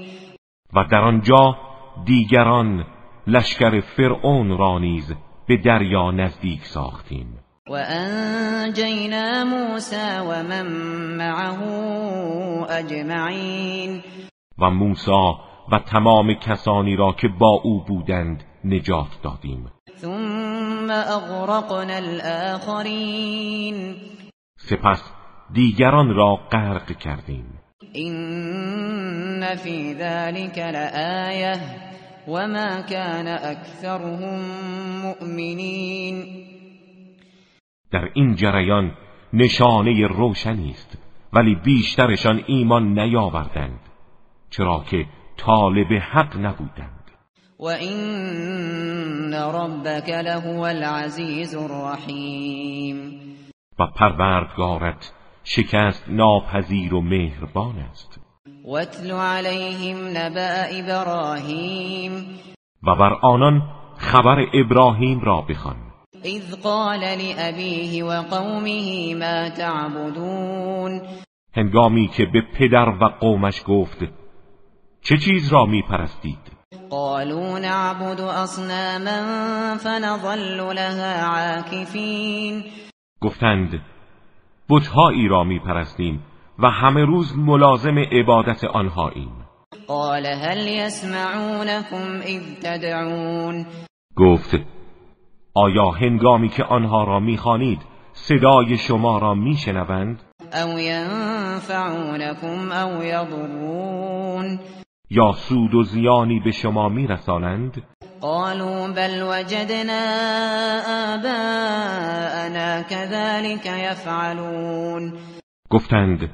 و 0.74 0.84
در 0.92 1.02
آنجا 1.02 1.58
دیگران 2.06 2.86
لشکر 3.28 3.80
فرعون 3.80 4.58
را 4.58 4.80
نیز 4.80 5.14
به 5.48 5.58
دریا 5.58 6.12
نزدیک 6.12 6.66
ساختیم. 6.66 7.40
و 7.70 7.74
انجینا 7.88 9.44
موسی 9.44 9.96
و 9.96 10.44
من 10.44 10.68
معه 11.18 11.62
اجمعین. 12.72 14.02
و 14.60 14.70
موسی 14.70 15.12
و 15.72 15.80
تمام 15.80 16.34
کسانی 16.34 16.96
را 16.96 17.12
که 17.14 17.28
با 17.28 17.62
او 17.64 17.84
بودند 17.84 18.44
نجات 18.66 19.22
دادیم. 19.24 19.72
ثم 19.98 20.39
اغرقنا 20.92 21.96
الاخرین 21.96 23.96
سپس 24.58 25.12
دیگران 25.54 26.16
را 26.16 26.36
غرق 26.52 26.92
کردیم. 26.92 27.60
این 27.94 29.56
فی 29.56 29.94
ذلك 29.94 30.58
لآیه 30.58 31.60
وما 32.28 32.82
كان 32.82 33.28
اکثرهم 33.28 34.40
مؤمنین 35.04 36.26
در 37.92 38.10
این 38.14 38.36
جریان 38.36 38.92
نشانه 39.34 40.08
روشنی 40.08 40.72
است 40.72 40.98
ولی 41.34 41.56
بیشترشان 41.56 42.44
ایمان 42.48 43.00
نیاوردند 43.00 43.80
چرا 44.50 44.84
که 44.90 45.06
طالب 45.38 45.94
حق 45.94 46.38
نبودند. 46.38 46.99
وَإِنَّ 47.60 49.34
رَبَّكَ 49.34 50.10
لَهُوَ 50.10 50.68
الْعَزِيزُ 50.68 51.56
الرَّحِيمُ. 51.56 52.98
و 53.80 53.88
پروردگارت 53.96 55.14
شکست 55.44 56.10
ناپذیر 56.10 56.94
و 56.94 57.02
مهربان 57.02 57.76
است. 57.80 58.20
وَاتْلُ 58.66 59.12
عَلَيْهِمْ 59.12 59.98
نَبَأَ 60.18 60.68
إِبْرَاهِيمَ. 60.80 62.26
و 62.84 62.96
بر 62.96 63.14
آنان 63.22 63.62
خبر 63.98 64.46
ابراهیم 64.54 65.20
را 65.20 65.42
بخوان. 65.42 65.92
اذ 66.24 66.56
قال 66.64 67.00
لأبيه 67.00 68.04
وقومه 68.04 69.16
ما 69.16 69.50
تعبدون. 69.50 71.02
هنگامی 71.54 72.08
که 72.08 72.26
به 72.26 72.42
پدر 72.60 72.90
و 72.90 73.06
قومش 73.20 73.64
گفت 73.68 74.00
چه 75.02 75.18
چیز 75.18 75.54
را 75.54 75.66
می 75.66 75.82
پرستید 75.82 76.59
قالوا 76.92 77.60
نعبد 77.60 78.22
اصناما 78.22 79.78
فنظل 79.78 80.74
لها 80.74 81.36
عاکفین 81.36 82.64
گفتند 83.22 83.82
بتهایی 84.70 85.28
را 85.28 85.44
می 85.44 85.60
پرستیم 85.60 86.24
و 86.60 86.70
همه 86.70 87.06
روز 87.06 87.38
ملازم 87.38 88.00
عبادت 88.00 88.64
آنهاییم. 88.64 89.32
قال 89.88 90.26
هل 90.26 90.68
يسمعونكم 90.68 92.20
اذ 92.22 92.44
تدعون؟ 92.64 93.66
گفت 94.16 94.56
آیا 95.54 95.90
هنگامی 95.92 96.50
که 96.50 96.64
آنها 96.64 97.04
را 97.04 97.20
می‌خوانید 97.20 97.82
صدای 98.14 98.78
شما 98.78 99.18
را 99.18 99.34
میشنوند؟ 99.34 100.22
او 100.64 100.80
ینفعونکم 100.80 102.72
او 102.72 103.04
یضرون. 103.04 104.60
یا 105.12 105.32
سود 105.32 105.76
و 105.76 105.84
زیانی 105.84 106.40
به 106.40 106.52
شما 106.52 106.90
میرسانند؟ 106.90 107.84
قالوا 108.22 108.88
بل 108.88 109.22
وجدنا 109.22 110.04
آباءنا 111.14 112.84
كذلك 112.84 113.66
يفعلون. 113.66 115.14
گفتند 115.70 116.30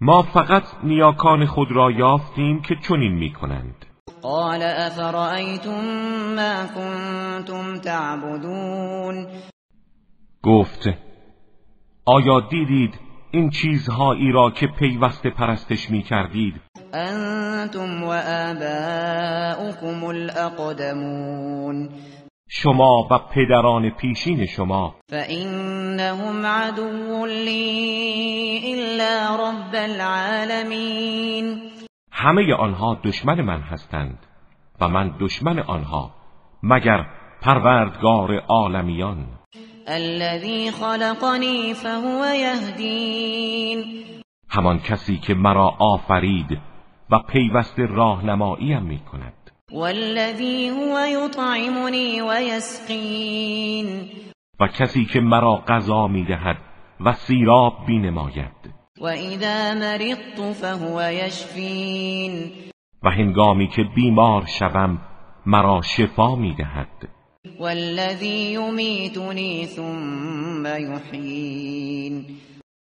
ما 0.00 0.22
فقط 0.22 0.62
نیاکان 0.84 1.46
خود 1.46 1.72
را 1.72 1.90
یافتیم 1.90 2.62
که 2.62 2.76
چنین 2.88 3.12
می‌کنند. 3.12 3.86
قال 4.22 4.62
افرأيتم 4.62 5.84
ما 6.36 6.66
كنتم 6.74 7.78
تعبدون. 7.78 9.26
گفت 10.42 10.88
آیا 12.04 12.40
دیدید 12.40 12.94
این 13.30 13.50
چیزهایی 13.50 14.32
را 14.32 14.50
که 14.50 14.66
پیوسته 14.66 15.30
پرستش 15.30 15.90
می 15.90 16.02
کردید 16.02 16.65
انتم 16.96 18.02
و 18.02 18.12
آباؤكم 18.26 20.04
الاقدمون 20.04 21.88
شما 22.48 23.08
و 23.10 23.18
پدران 23.18 23.90
پیشین 23.90 24.46
شما. 24.46 24.94
فإنهم 25.10 26.46
عدو 26.46 27.26
لی 27.26 28.74
الا 28.74 29.36
رب 29.36 29.74
العالمین 29.74 31.60
همه 32.12 32.54
آنها 32.54 33.00
دشمن 33.04 33.40
من 33.40 33.60
هستند 33.60 34.18
و 34.80 34.88
من 34.88 35.14
دشمن 35.20 35.58
آنها 35.58 36.10
مگر 36.62 37.06
پروردگار 37.42 38.38
عالمیان. 38.48 39.26
الذي 39.88 40.70
خلقني 40.70 41.74
فهو 41.74 42.24
يهدين. 42.24 43.84
همان 44.48 44.78
کسی 44.78 45.18
که 45.18 45.34
مرا 45.34 45.68
آفرید 45.78 46.58
و 47.10 47.18
پیوست 47.18 47.78
راهنماییم 47.78 48.82
می 48.82 48.98
کند 48.98 49.32
والذی 49.72 50.68
هو 50.68 51.06
یطعمنی 51.06 52.20
و 52.20 52.42
یسقین. 52.42 54.10
و 54.60 54.66
کسی 54.66 55.04
که 55.04 55.20
مرا 55.20 55.64
غذا 55.68 56.06
می 56.06 56.24
دهد 56.24 56.56
و 57.00 57.12
سیراب 57.12 57.86
بینماید. 57.86 58.74
و 59.00 59.06
اذا 59.06 59.74
مرضت 59.74 60.52
فهو 60.52 61.12
یشفین. 61.12 62.52
و 63.02 63.10
هنگامی 63.10 63.68
که 63.68 63.82
بیمار 63.94 64.46
شوم 64.58 64.98
مرا 65.46 65.82
شفا 65.82 66.36
می 66.36 66.54
دهد 66.54 67.08
والذی 67.60 68.52
یمیتنی 68.52 69.66
ثم 69.66 70.66
یحیین. 70.66 72.24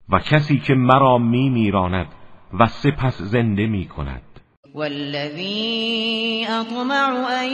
و 0.10 0.20
کسی 0.20 0.60
که 0.60 0.74
مرا 0.74 1.18
می 1.18 1.50
میراند 1.50 2.08
و 2.54 2.68
سپس 2.68 3.22
زنده 3.22 3.68
می 3.68 3.88
کند 3.88 4.22
والذی 4.76 6.46
اطمع 6.50 7.26
ان 7.42 7.52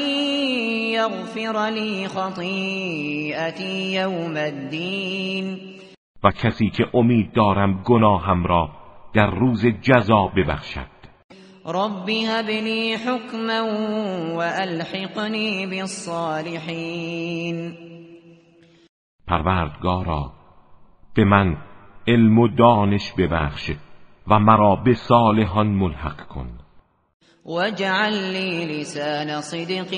یغفر 0.94 1.70
لی 1.70 2.08
خطیئتی 2.08 3.92
یوم 3.92 4.38
الدین. 4.38 5.60
و 6.24 6.32
کسی 6.32 6.70
که 6.70 6.84
امید 6.94 7.34
دارم 7.34 7.84
گناهم 7.84 8.44
را 8.44 8.70
در 9.14 9.30
روز 9.30 9.66
جزا 9.66 10.28
ببخشد. 10.28 10.96
رب 11.66 12.10
هب 12.10 12.50
لي 12.50 12.96
حكما 12.96 13.64
والحقني 14.36 15.66
بالصالحين 15.68 17.18
پروردگارا 19.28 20.32
به 21.16 21.24
من 21.24 21.58
علم 22.08 22.40
و 22.40 22.48
دانش 22.48 23.14
ببخش 23.18 23.72
و 24.28 24.40
مرا 24.40 24.76
به 24.76 24.94
صالحان 24.94 25.68
ملحق 25.68 26.28
کن. 26.28 26.48
واجعل 27.46 28.14
لي 28.14 28.66
لسان 28.66 29.42
صدق 29.42 29.90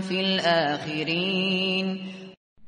في 0.00 0.20
الآخرين 0.20 1.98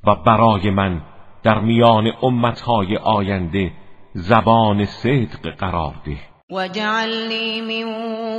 و 0.04 0.14
برای 0.26 0.70
من 0.70 1.02
در 1.42 1.60
میان 1.60 2.12
امتهای 2.22 2.96
آینده 2.96 3.72
زبان 4.14 4.84
صدق 4.84 5.56
قرار 5.58 5.94
ده. 6.06 6.18
وجعلني 6.50 7.60
من 7.60 7.84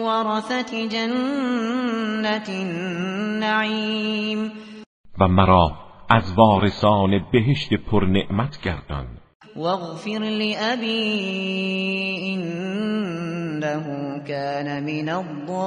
ورثة 0.04 0.88
جنة 0.88 2.50
النعیم 2.50 4.52
و 5.20 5.28
مرا 5.28 5.72
از 6.10 6.34
وارثان 6.38 7.26
بهشت 7.32 7.74
پر 7.74 8.06
نعمت 8.06 8.62
گردان. 8.62 9.08
واغفر 9.58 10.20
لأبي 10.20 11.24
إنه 12.34 13.86
كان 14.28 14.84
من 14.84 15.10
الضالين. 15.10 15.58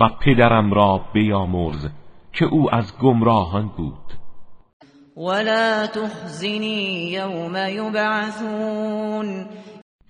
و 0.00 0.08
پدرم 0.08 0.74
را 0.74 1.00
بیامرز 1.14 1.86
که 2.32 2.44
او 2.44 2.74
از 2.74 2.98
گمراهان 2.98 3.70
بود. 3.76 4.12
ولا 5.16 5.86
تخزنی 5.86 7.10
یوم 7.10 7.56
یبعثون 7.56 9.46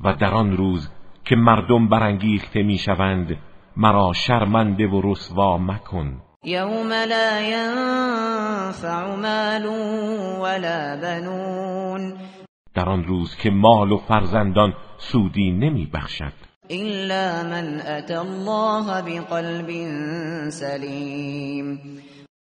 و 0.00 0.14
در 0.14 0.34
آن 0.34 0.56
روز 0.56 0.88
که 1.24 1.37
مردم 1.37 1.88
برانگیخته 1.88 2.62
می‌شوند 2.62 3.37
مرا 3.76 4.12
شرمنده 4.12 4.87
و 4.87 5.00
رسوا 5.04 5.58
مکن. 5.58 6.27
یوم 6.44 6.92
لا 6.92 7.40
ینفع 7.40 9.14
مال 9.16 9.66
ولا 10.40 10.96
بنون 10.96 12.18
در 12.74 12.88
آن 12.88 13.05
روز 13.05 13.37
که 13.37 13.51
مال 13.51 13.92
و 13.92 13.96
فرزندان 13.96 14.74
سودی 14.98 15.51
نمی 15.51 15.87
بخشد. 15.94 16.33
الا 16.70 17.42
من 17.42 17.81
اتى 17.81 18.14
الله 18.14 19.03
بقلب 19.03 19.70
سلیم 20.51 21.81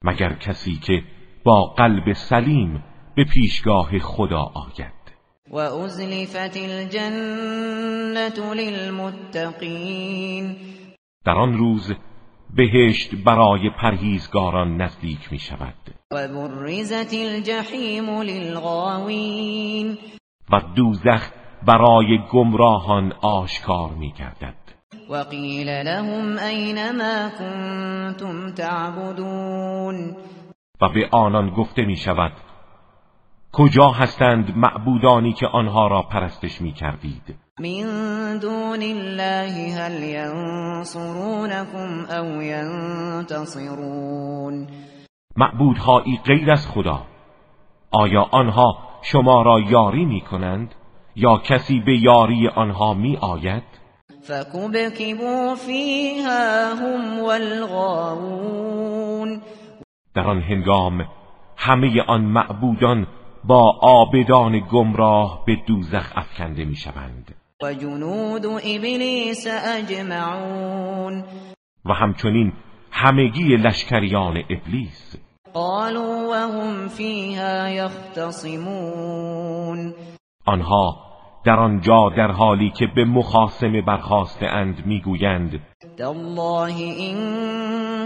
مگر 0.04 0.32
کسی 0.32 0.76
که 0.76 1.02
با 1.44 1.64
قلب 1.64 2.12
سلیم 2.12 2.84
به 3.16 3.24
پیشگاه 3.24 3.98
خدا 3.98 4.42
آید. 4.54 4.98
و 5.50 5.56
ازلفت 5.56 6.56
الجنت 6.56 8.38
للمتقین 8.54 9.76
در 11.24 11.34
آن 11.34 11.58
روز 11.58 11.92
بهشت 12.56 13.14
برای 13.14 13.70
پرهیزگاران 13.70 14.76
نزدیک 14.76 15.32
می 15.32 15.38
شود 15.38 15.74
و 16.12 16.28
برزت 16.28 17.14
الجحیم 17.14 18.20
للغاوین 18.20 19.98
و 20.52 20.60
دوزخ 20.76 21.30
برای 21.66 22.18
گمراهان 22.32 23.12
آشکار 23.22 23.90
می 23.90 24.12
گردد 24.12 24.54
و 25.10 25.16
قیل 25.16 25.68
لهم 25.68 26.38
این 26.38 26.90
ما 26.90 27.30
کنتم 27.38 28.54
تعبدون. 28.54 30.16
و 30.80 30.88
به 30.88 31.08
آنان 31.12 31.50
گفته 31.50 31.84
می 31.84 31.96
شود 31.96 32.32
کجا 33.52 33.88
هستند 33.90 34.56
معبودانی 34.56 35.32
که 35.32 35.46
آنها 35.46 35.86
را 35.86 36.02
پرستش 36.02 36.60
می 36.60 36.72
کردید 36.72 37.47
من 37.60 38.38
دون 38.38 38.82
الله 38.82 39.74
هل 39.74 40.02
ینصرونكم 40.02 41.88
او 42.10 42.42
ینتصرون 43.22 43.86
معبودهایی 45.36 46.20
غیر 46.24 46.50
از 46.50 46.68
خدا 46.68 47.02
آیا 47.90 48.22
آنها 48.22 48.78
شما 49.02 49.42
را 49.42 49.60
یاری 49.60 50.04
می 50.04 50.20
کنند 50.20 50.74
یا 51.16 51.38
کسی 51.38 51.80
به 51.80 51.98
یاری 51.98 52.48
آنها 52.48 52.94
می 52.94 53.16
آید 53.16 53.62
فکبکبوا 54.22 55.54
فیها 55.54 56.74
هم 56.74 57.22
والغاوون 57.22 58.68
در 60.14 60.26
آن 60.26 60.42
هنگام 60.42 61.08
همه 61.56 62.02
آن 62.02 62.24
معبودان 62.24 63.06
با 63.44 63.78
آبدان 63.82 64.58
گمراه 64.72 65.42
به 65.46 65.56
دوزخ 65.66 66.12
افکنده 66.16 66.64
می‌شوند. 66.64 67.34
و 67.62 67.74
جنود 67.74 68.46
ابلیس 68.46 69.46
اجمعون 69.78 71.24
و 71.84 71.92
همچنین 71.92 72.52
همگی 72.90 73.56
لشکریان 73.56 74.36
ابلیس. 74.50 75.16
قالوا 75.54 76.30
وهم 76.30 76.88
فیها 76.88 77.68
یختصمون 77.68 79.14
آنها 80.46 80.96
در 81.44 81.56
آنجا 81.60 82.08
در 82.16 82.30
حالی 82.30 82.70
که 82.70 82.86
به 82.86 83.04
مخاسمه 83.04 83.82
برخواسته 83.82 84.46
اند 84.46 84.86
می‌گویند 84.86 85.60
تالله 85.98 86.74
این 86.74 87.16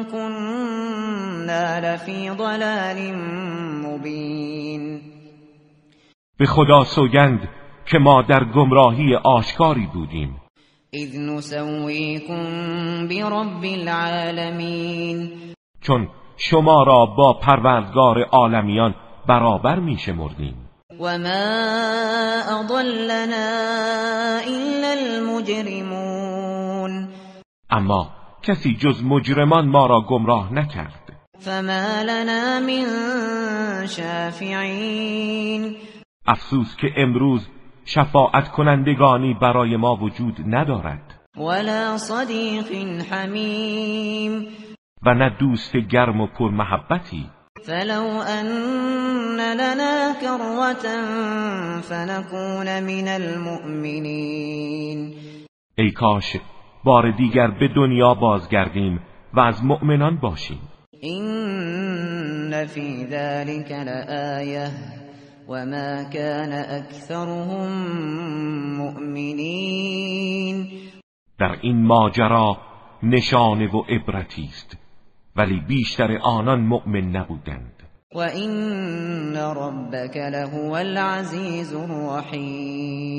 كنا 0.05 1.79
لفی 1.79 2.31
ضلال 2.31 3.13
مبین 3.87 5.01
به 6.39 6.47
خدا 6.47 6.85
سوگند 6.85 7.49
که 7.87 7.99
ما 7.99 8.23
در 8.23 8.45
گمراهی 8.45 9.15
آشکاری 9.15 9.87
بودیم. 9.87 10.41
اذ 10.93 11.19
نسویکم 11.19 13.09
برب 13.09 13.65
العالمین. 13.65 15.33
چون 15.81 16.09
شما 16.37 16.83
را 16.83 17.07
با 17.07 17.33
پروردگار 17.33 18.23
عالمیان 18.23 18.95
برابر 19.29 19.79
می 19.79 19.99
شمردیم. 19.99 20.69
و 21.01 21.19
ما 21.19 21.29
اضلنا 22.61 23.49
الا 24.47 24.91
المجرمون. 24.93 26.13
اما 27.71 28.11
کسی 28.43 28.75
جز 28.75 29.05
مجرمان 29.05 29.69
ما 29.69 29.87
را 29.87 30.01
گمراه 30.01 30.55
نکرد. 30.55 31.13
فما 31.39 32.03
لنا 32.03 32.61
من 32.61 32.87
شافعین. 33.87 35.77
افسوس 36.27 36.77
که 36.77 36.89
امروز 36.97 37.49
شفاعت 37.85 38.49
کنندگانی 38.49 39.35
برای 39.35 39.77
ما 39.77 39.97
وجود 39.97 40.37
ندارد. 40.47 41.21
ولا 41.37 41.99
صدیق 41.99 42.73
حمیم 43.11 44.47
و 45.03 45.15
نه 45.15 45.37
دوست 45.41 45.77
گرم 45.77 46.21
و 46.21 46.27
پرمحبتی. 46.27 47.31
فلو 47.67 48.23
ان 48.29 49.41
لنا 49.41 50.15
كرة 50.21 50.85
فنكون 51.81 52.81
من 52.81 53.09
المؤمنین 53.09 55.15
ای 55.79 55.91
کاش 55.91 56.37
بار 56.85 57.11
دیگر 57.11 57.51
به 57.51 57.69
دنیا 57.69 58.15
بازگردیم 58.15 59.01
و 59.35 59.41
از 59.41 59.65
مؤمنان 59.65 60.17
باشیم. 60.17 60.61
این 61.01 62.67
فی 62.67 63.07
ذلك 63.07 63.71
لآیه 63.71 64.71
وما 65.49 66.05
كان 66.05 66.53
اکثرهم 66.53 67.73
مؤمنین 68.77 70.69
در 71.39 71.57
این 71.63 71.87
ماجرا 71.87 72.57
نشانه 73.03 73.71
و 73.71 73.83
عبرتی 73.89 74.45
است 74.45 74.77
ولی 75.37 75.61
بیشتر 75.61 76.19
آنان 76.23 76.61
مؤمن 76.61 77.17
نبودند. 77.17 77.83
و 78.15 78.19
این 78.19 79.37
ربک 79.37 80.17
لهو 80.17 80.73
العزیز 80.73 81.75
الرحیم 81.75 83.15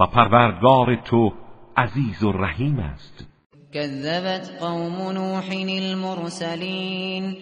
و 0.00 0.06
پروردگار 0.06 0.96
تو 1.04 1.32
عزیز 1.76 2.24
و 2.24 2.32
رحیم 2.32 2.78
است. 2.78 3.26
كذبت 3.72 4.50
قوم 4.60 5.12
نوح 5.12 5.44
المرسلین 5.68 7.36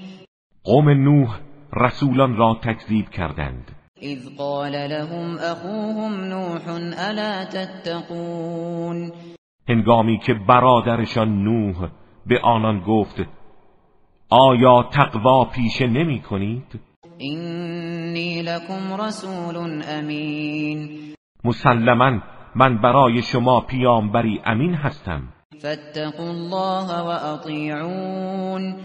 قوم 0.64 0.90
نوح 0.90 1.40
رسولان 1.76 2.36
را 2.36 2.58
تکذیب 2.62 3.08
کردند. 3.08 3.70
اذ 4.02 4.36
قال 4.38 4.72
لهم 4.72 5.38
اخوهم 5.38 6.24
نوح 6.24 6.68
الا 7.08 7.44
تتقون؟ 7.44 9.12
هنگامی 9.68 10.18
که 10.18 10.34
برادرشان 10.34 11.42
نوح 11.42 11.88
به 12.26 12.40
آنان 12.42 12.80
گفت 12.80 13.22
آیا 14.30 14.82
تقوا 14.92 15.44
پیشه 15.44 15.86
نمی 15.86 16.20
کنید؟ 16.20 16.80
اینی 17.18 18.42
لکم 18.42 19.02
رسول 19.02 19.82
امین. 19.88 20.88
مسلما 21.44 22.20
من 22.54 22.80
برای 22.82 23.22
شما 23.22 23.60
پیامبری 23.60 24.40
امین 24.44 24.74
هستم. 24.74 25.28
فاتقوا 25.62 26.28
الله 26.28 27.00
و 27.00 27.34
اطیعون. 27.34 28.76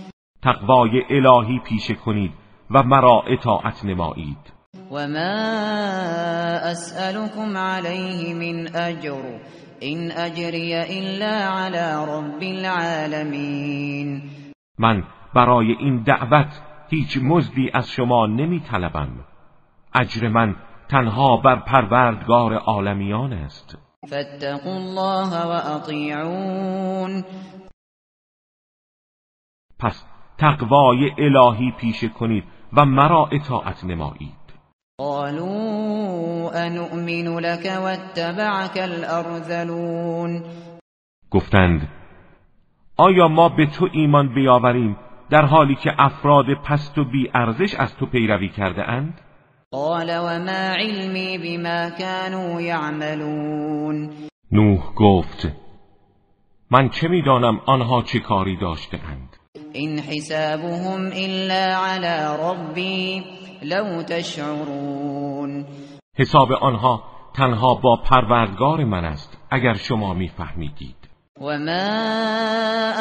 تقوای 0.43 1.03
الهی 1.09 1.59
پیشه 1.59 1.93
کنید. 1.93 2.48
و 2.71 2.83
مرا 2.83 3.23
اطاعت 3.27 3.85
نمایید. 3.85 4.53
و 4.91 5.07
ما 5.07 5.29
اسألكم 6.71 7.57
علیه 7.57 8.33
من 8.33 8.75
اجر 8.75 9.39
این 9.79 10.11
اجری 10.11 10.75
الا 10.75 11.49
علی 11.51 12.11
رب 12.11 12.41
العالمین. 12.41 14.21
من 14.77 15.03
برای 15.35 15.71
این 15.71 16.03
دعوت 16.03 16.61
هیچ 16.89 17.17
مزدی 17.23 17.71
از 17.73 17.89
شما 17.89 18.25
نمی 18.25 18.59
طلبم 18.59 19.25
اجر 19.93 20.27
من 20.27 20.55
تنها 20.89 21.37
بر 21.37 21.55
پروردگار 21.55 22.53
عالمیان 22.53 23.33
است. 23.33 23.77
فاتقوا 24.09 24.75
الله 24.75 25.45
و 25.45 25.75
اطیعون. 25.75 27.23
پس 29.79 30.05
تقوای 30.37 31.11
الهی 31.17 31.71
پیشه 31.71 32.09
کنید 32.09 32.43
و 32.73 32.85
مرا 32.85 33.29
اطاعت 33.31 33.83
نمایید. 33.83 34.39
قالوا 34.99 36.51
انؤمن 36.51 37.39
لك 37.39 37.65
واتبعك 37.65 38.77
الارذلون. 38.77 40.43
گفتند 41.31 41.87
آیا 42.97 43.27
ما 43.27 43.49
به 43.49 43.65
تو 43.65 43.89
ایمان 43.93 44.33
بیاوریم 44.33 44.97
در 45.29 45.45
حالی 45.45 45.75
که 45.75 45.91
افراد 45.97 46.45
پست 46.53 46.97
و 46.97 47.05
بی 47.05 47.31
ارزش 47.33 47.75
از 47.75 47.95
تو 47.95 48.05
پیروی 48.05 48.49
کرده 48.49 48.89
اند؟ 48.89 49.21
قال 49.71 50.09
وما 50.09 50.75
علمی 50.79 51.37
بما 51.37 51.89
كانوا 51.89 52.61
يعملون. 52.61 54.09
نوح 54.51 54.93
گفت 54.95 55.47
من 56.71 56.89
چه 56.89 57.07
می‌دانم 57.07 57.59
آنها 57.65 58.01
چه 58.01 58.19
کاری 58.19 58.57
داشته 58.57 58.99
اند 59.07 59.38
این 59.73 59.99
حسابهم 59.99 61.11
الا 61.13 61.77
على 61.77 62.37
ربی 62.43 63.23
لو 63.61 64.03
تشعرون. 64.03 65.65
حساب 66.17 66.51
آنها 66.51 67.03
تنها 67.35 67.75
با 67.75 67.95
پروردگار 67.95 68.83
من 68.83 69.05
است 69.05 69.37
اگر 69.51 69.73
شما 69.73 70.13
میفهمیدید. 70.13 70.95
و 71.41 71.41
ما 71.41 71.49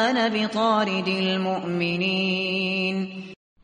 انا 0.09 0.29
بطارد 0.29 1.07
المؤمنین 1.07 3.07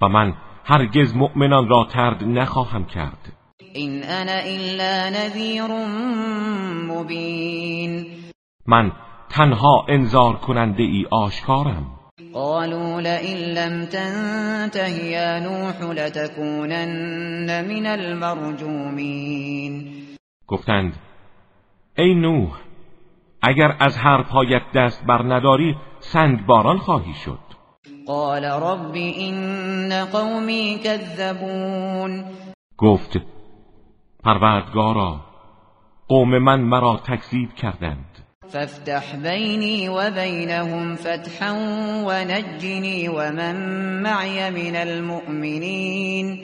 و 0.01 0.09
من 0.09 0.33
هرگز 0.65 1.15
مؤمنان 1.15 1.69
را 1.69 1.87
ترد 1.93 2.23
نخواهم 2.23 2.85
کرد. 2.85 3.33
این 3.73 4.03
انا 4.03 4.31
الا 4.31 5.09
نذیر 5.09 5.67
مبین 6.91 8.07
من 8.65 8.91
تنها 9.29 9.85
انذار 9.89 10.35
کننده 10.35 10.83
ای 10.83 11.05
آشکارم. 11.11 11.94
قالوا 12.35 13.01
لئن 13.01 13.37
لم 13.37 13.85
تنته 13.85 14.89
یا 14.89 15.39
نوح 15.39 15.81
لتكونن 15.81 17.61
من 17.67 17.85
المرجومین 17.85 19.73
گفتند 20.47 20.93
ای 21.97 22.15
نوح 22.15 22.61
اگر 23.41 23.75
از 23.79 23.97
هر 23.97 24.23
پایت 24.23 24.61
دست 24.75 25.05
بر 25.05 25.21
نداری 25.23 25.75
سنگ 25.99 26.45
باران 26.45 26.77
خواهی 26.77 27.13
شد. 27.13 27.39
قال 28.07 28.45
رب 28.45 28.93
این 28.93 30.05
قومی 30.05 30.79
کذبون 30.83 32.23
گفت 32.77 33.17
پروردگارا 34.23 35.19
قوم 36.07 36.37
من 36.37 36.61
مرا 36.61 36.97
تکذیب 36.97 37.53
کردند. 37.53 38.14
فافتح 38.49 39.15
بینی 39.23 39.87
و 39.87 40.11
بینهم 40.11 40.95
فتحا 40.95 41.53
و 42.07 42.11
نجنی 42.11 43.07
و 43.07 43.31
من 43.31 43.55
معی 44.01 44.49
من 44.49 44.75
المؤمنین 44.75 46.39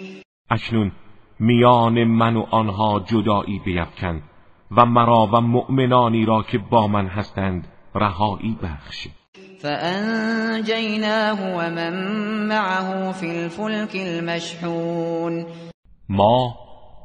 اکنون 0.50 0.92
میان 1.40 2.04
من 2.04 2.36
و 2.36 2.46
آنها 2.52 3.00
جدایی 3.00 3.60
بیفکن 3.66 4.22
و 4.72 4.86
مرا 4.86 5.30
و 5.34 5.42
مؤمنانی 5.42 6.26
را 6.26 6.44
که 6.44 6.58
با 6.58 6.88
من 6.88 7.08
هستند 7.08 7.68
رهایی 7.96 8.58
بخش 8.64 9.08
فانجیناه 9.62 11.40
و 11.42 11.70
من 11.70 11.94
معه 12.48 13.12
فی 13.12 13.30
الفلک 13.30 13.96
المشحون. 13.96 15.46
ما 16.10 16.56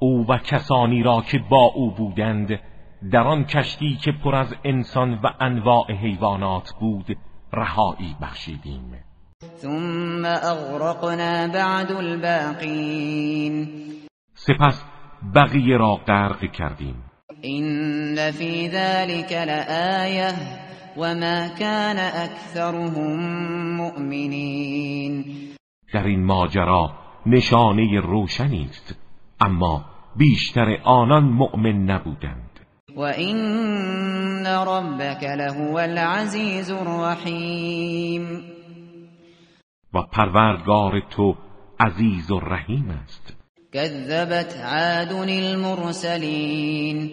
او 0.01 0.27
و 0.29 0.39
کسانی 0.39 1.03
را 1.03 1.23
که 1.31 1.39
با 1.51 1.73
او 1.75 1.91
بودند 1.91 2.61
در 3.13 3.27
آن 3.27 3.45
کشتی 3.45 3.97
که 3.97 4.13
پر 4.13 4.35
از 4.35 4.55
انسان 4.65 5.15
و 5.15 5.31
انواع 5.41 5.93
حیوانات 5.93 6.73
بود 6.81 7.17
رهایی 7.53 8.17
بخشیدیم. 8.23 9.05
ثم 9.57 10.25
اغرقنا 10.25 11.49
بعد 11.49 11.93
الباقین. 11.93 13.69
سپس 14.35 14.85
بقیه 15.35 15.77
را 15.77 15.95
غرق 15.95 16.53
کردیم. 16.53 17.03
این 17.43 18.31
فی 18.31 18.69
ذلك 18.69 19.33
لآیه 19.33 20.33
وما 20.97 21.49
كان 21.59 21.99
اکثرهم 21.99 23.21
مؤمنین. 23.77 25.25
در 25.93 26.07
این 26.07 26.25
ماجرا 26.25 26.93
نشانه 27.27 28.01
روشنی 28.01 28.69
است 28.71 28.95
اما 29.41 29.85
بیشتر 30.17 30.79
آنان 30.85 31.25
مؤمن 31.25 31.91
نبودند. 31.91 32.56
و 32.97 33.01
این 33.01 34.47
ربک 34.47 35.25
لهو 35.25 35.77
العزیز 35.77 36.71
الرحیم 36.71 38.45
و 39.95 40.03
پروردگار 40.03 41.01
تو 41.11 41.37
عزیز 41.81 42.31
و 42.31 42.41
رحیم 42.41 42.91
است. 43.05 43.37
كذبت 43.73 44.57
عاد 44.61 45.13
المرسلین 45.29 47.11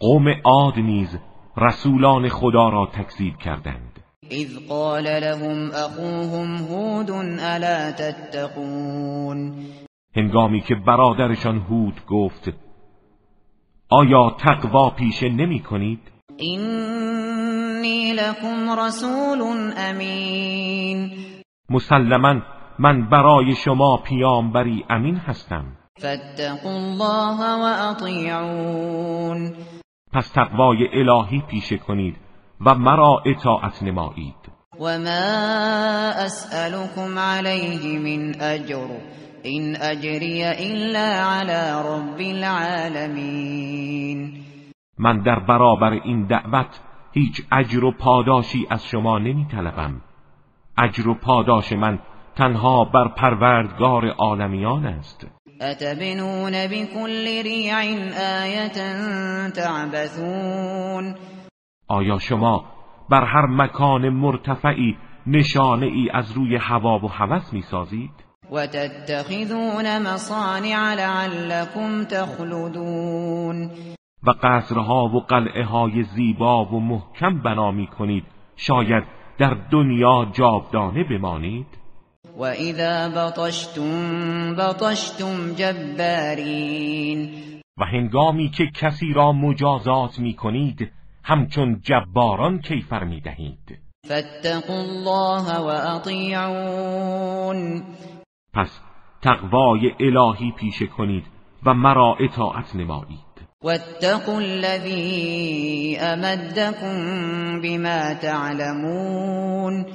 قوم 0.00 0.28
عاد 0.44 0.78
نیز 0.78 1.18
رسولان 1.56 2.28
خدا 2.28 2.68
را 2.68 2.86
تکذیب 2.86 3.36
کردند. 3.36 3.98
اذ 4.30 4.68
قال 4.68 5.04
لهم 5.04 5.70
اخوهم 5.70 6.56
هود 6.56 7.10
الا 7.40 7.92
تتقون؟ 7.92 9.54
هنگامی 10.16 10.60
که 10.60 10.74
برادرشان 10.74 11.58
هود 11.58 12.06
گفت 12.06 12.52
آیا 13.92 14.36
تقوا 14.38 14.90
پیشه 14.90 15.28
نمی 15.28 15.60
کنید؟ 15.60 16.00
اینی 16.36 18.12
لکم 18.12 18.80
رسول 18.80 19.72
امین. 19.76 21.10
مسلما 21.70 22.34
من 22.78 23.08
برای 23.08 23.54
شما 23.54 23.96
پیامبری 23.96 24.84
امین 24.90 25.16
هستم. 25.16 25.64
فاتقوا 26.00 26.70
الله 26.70 27.38
و 27.40 27.90
اطیعون. 27.90 29.52
پس 30.12 30.28
تقوای 30.28 30.88
الهی 30.92 31.42
پیشه 31.50 31.78
کنید 31.78 32.16
و 32.66 32.74
مرا 32.74 33.22
اطاعت 33.26 33.82
نمایید. 33.82 34.34
و 34.80 34.98
ما 34.98 35.22
اسألكم 36.24 37.18
علیه 37.18 37.98
من 37.98 38.40
اجر. 38.40 39.21
این 39.42 39.76
اجری 39.82 40.44
الا 40.44 41.30
علی 41.30 41.62
رب 41.88 42.20
العالمین 42.36 43.72
من 44.98 45.18
در 45.22 45.38
برابر 45.38 45.90
این 45.90 46.26
دعوت 46.26 46.80
هیچ 47.12 47.42
اجر 47.52 47.84
و 47.84 47.92
پاداشی 47.92 48.66
از 48.70 48.86
شما 48.86 49.18
نمی 49.18 49.46
طلبم 49.50 50.00
اجر 50.78 51.08
و 51.08 51.14
پاداش 51.14 51.72
من 51.72 51.98
تنها 52.36 52.84
بر 52.84 53.08
پروردگار 53.08 54.08
عالمیان 54.08 54.86
است. 54.86 55.26
اتبنون 55.60 56.52
بكل 56.52 57.42
ریع 57.42 57.74
آیت 58.42 58.78
تعبثون. 59.54 61.14
آیا 61.88 62.18
شما 62.18 62.64
بر 63.10 63.24
هر 63.24 63.46
مکان 63.46 64.08
مرتفعی 64.08 64.96
نشانه 65.26 65.86
ای 65.86 66.10
از 66.12 66.32
روی 66.32 66.56
هوا 66.56 66.98
و 66.98 67.08
هوس 67.08 67.52
می 67.52 67.62
سازید؟ 67.62 68.31
و 68.50 68.66
تتخذون 68.66 69.98
مصانع 69.98 70.94
لعلكم 70.94 72.04
تخلدون. 72.04 73.70
و 74.22 74.30
قصرها 74.42 75.04
و 75.04 75.20
قلعه 75.20 75.64
های 75.64 76.02
زیبا 76.02 76.64
و 76.64 76.80
محکم 76.80 77.42
بنا 77.42 77.70
می 77.70 77.86
کنید 77.86 78.24
شاید 78.56 79.04
در 79.38 79.56
دنیا 79.70 80.30
جاودانه 80.32 81.04
بمانید. 81.04 81.82
و 82.36 82.42
اذا 82.42 83.08
بطشتم 83.08 84.54
بطشتم 84.54 85.54
جبارین 85.54 87.30
و 87.78 87.84
هنگامی 87.84 88.50
که 88.50 88.64
کسی 88.74 89.12
را 89.12 89.32
مجازات 89.32 90.18
می 90.18 90.34
کنید 90.34 90.92
همچون 91.24 91.80
جباران 91.80 92.60
کیفر 92.60 93.04
می 93.04 93.20
دهید 93.20 93.78
فاتقوا 94.08 94.74
الله 94.74 95.58
و 95.58 95.96
اطیعون 95.96 97.82
پس 98.54 98.80
تقوای 99.22 99.92
الهی 100.00 100.52
پیشه 100.52 100.86
کنید 100.86 101.26
و 101.66 101.74
مرا 101.74 102.16
اطاعت 102.20 102.76
نمایید. 102.76 103.32
واتقوا 103.64 104.38
الذي 104.38 105.96
امدكم 106.00 107.60
بما 107.60 108.14
تعلمون. 108.14 109.86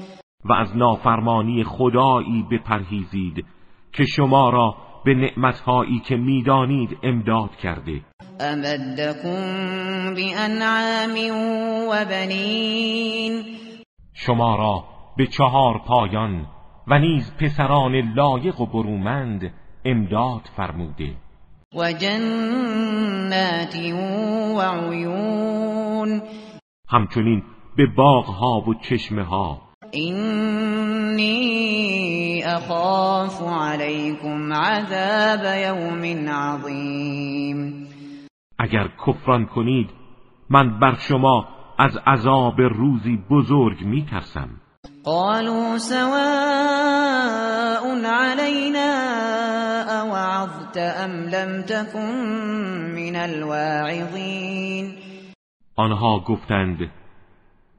و 0.45 0.53
از 0.53 0.77
نافرمانی 0.77 1.63
خدایی 1.63 2.45
بپرهیزید 2.51 3.45
که 3.91 4.05
شما 4.05 4.49
را 4.49 4.75
به 5.05 5.13
نعمتهایی 5.13 5.99
که 5.99 6.15
می‌دانید 6.15 6.97
امداد 7.03 7.55
کرده. 7.55 8.01
امدکم 8.39 10.13
بانعام 10.13 11.15
و 11.89 12.05
بنین 12.05 13.43
شما 14.13 14.55
را 14.55 14.83
به 15.17 15.27
چهار 15.27 15.81
پایان 15.87 16.45
و 16.88 17.00
نیز 17.00 17.34
پسران 17.39 17.95
لایق 17.95 18.62
و 18.62 18.65
برومند 18.65 19.54
امداد 19.86 20.41
فرموده. 20.56 21.15
و 21.76 21.93
جنات 21.93 23.76
و 24.56 24.62
عیون. 24.62 26.21
همچنین 26.89 27.43
به 27.78 27.86
باغها 27.97 28.60
و 28.60 28.73
چشمه 28.73 29.23
ها 29.23 29.62
اینی 29.91 31.47
اخاف 32.43 33.41
علیکم 33.41 34.54
عذاب 34.54 35.45
یوم 35.63 36.04
عظیم. 36.30 37.88
اگر 38.60 38.89
کفران 39.08 39.45
کنید 39.45 39.89
من 40.50 40.80
بر 40.80 40.95
شما 40.95 41.47
از 41.78 41.97
عذاب 41.97 42.62
روزی 42.62 43.17
بزرگ 43.30 43.82
میترسم. 43.86 44.50
قالوا 45.07 45.77
سواء 45.77 47.25
علينا 48.05 48.91
اوعظت 50.01 50.77
ام 50.77 51.11
لم 51.11 51.61
تكن 51.61 52.11
من 52.95 53.15
الواعظین 53.15 54.93
آنها 55.75 56.19
گفتند 56.19 56.91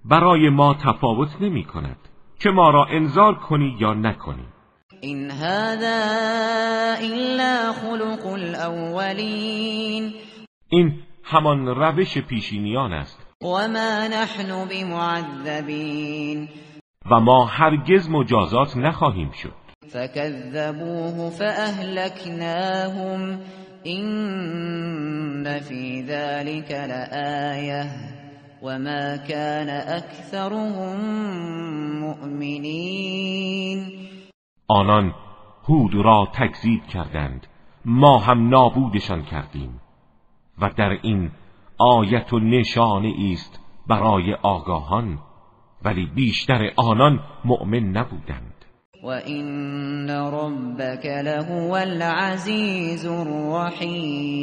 برای 0.04 0.48
ما 0.48 0.74
تفاوت 0.74 1.28
نمی 1.40 1.64
کند 1.64 1.96
که 2.40 2.50
ما 2.50 2.70
را 2.70 2.84
انذار 2.84 3.34
کنی 3.34 3.76
یا 3.80 3.94
نکنی. 3.94 4.46
این 5.00 5.30
هذا 5.30 5.96
الا 7.00 7.72
خلق 7.72 8.26
الاولین 8.26 10.14
این 10.68 11.02
همان 11.24 11.66
روش 11.66 12.18
پیشینیان 12.18 12.92
است. 12.92 13.18
و 13.42 13.46
ما 13.46 14.06
نحن 14.06 14.68
بمعذبین 14.68 16.48
و 17.10 17.20
ما 17.20 17.44
هرگز 17.44 18.10
مجازات 18.10 18.76
نخواهیم 18.76 19.30
شد. 19.30 19.52
فكذبوه 19.88 21.30
فأهلكناهم 21.30 23.20
إن 23.86 25.58
في 25.58 26.02
ذلك 26.02 26.70
لآية 26.70 27.90
وما 28.62 29.16
كان 29.16 29.68
أكثرهم 29.68 31.00
مؤمنين. 32.00 33.78
آنان 34.68 35.12
هود 35.68 35.94
را 35.94 36.28
تکذیب 36.32 36.86
کردند. 36.86 37.46
ما 37.84 38.18
هم 38.18 38.48
نابودشان 38.48 39.22
کردیم. 39.24 39.80
و 40.58 40.70
در 40.76 40.98
این 41.02 41.30
آیت 41.78 42.32
و 42.32 42.38
نشانه 42.38 43.14
است 43.32 43.60
برای 43.86 44.34
آگاهان 44.34 45.18
ولی 45.84 46.06
بیشتر 46.06 46.70
آنان 46.76 47.20
مؤمن 47.44 47.96
نبودند. 47.96 48.54
و 49.04 49.06
این 49.06 50.10
ربک 50.10 51.06
لهو 51.06 51.72
العزیز 51.72 53.06
الرحیم 53.06 54.38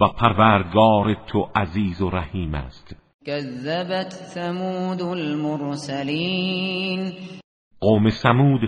و 0.00 0.08
پروردگار 0.08 1.16
تو 1.26 1.48
عزیز 1.54 2.02
و 2.02 2.10
رحیم 2.10 2.54
است. 2.54 2.96
کذبت 3.26 4.10
ثمود 4.10 5.02
المرسلین 5.02 6.52
قوم 7.80 8.10
ثمود 8.10 8.60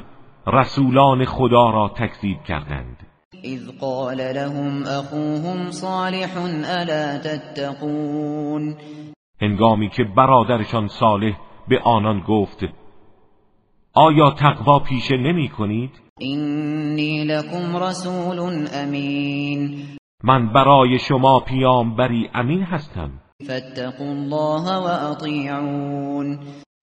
رسولان 0.47 1.25
خدا 1.25 1.71
را 1.71 1.95
تکذیب 1.97 2.43
کردند. 2.49 2.97
اذ 3.45 3.71
قال 3.81 4.17
لهم 4.17 4.83
اخوهم 4.83 5.71
صالح 5.71 6.37
الا 6.65 7.19
تتقون؟ 7.19 8.77
هنگامی 9.43 9.89
که 9.89 10.05
برادرشان 10.05 10.89
صالح 10.89 11.37
به 11.69 11.81
آنان 11.85 12.21
گفت 12.21 12.65
آیا 13.95 14.31
تقوا 14.31 14.79
پیشه 14.79 15.17
نمی 15.17 15.49
کنید؟ 15.49 15.91
اینی 16.19 17.25
لکم 17.25 17.77
رسول 17.77 18.67
امین. 18.75 19.79
من 20.25 20.53
برای 20.53 20.99
شما 20.99 21.41
پیامبری 21.41 22.31
امین 22.35 22.63
هستم. 22.63 23.11
فاتقوا 23.47 24.07
الله 24.07 24.77
و 24.77 25.11
اطیعون. 25.11 26.39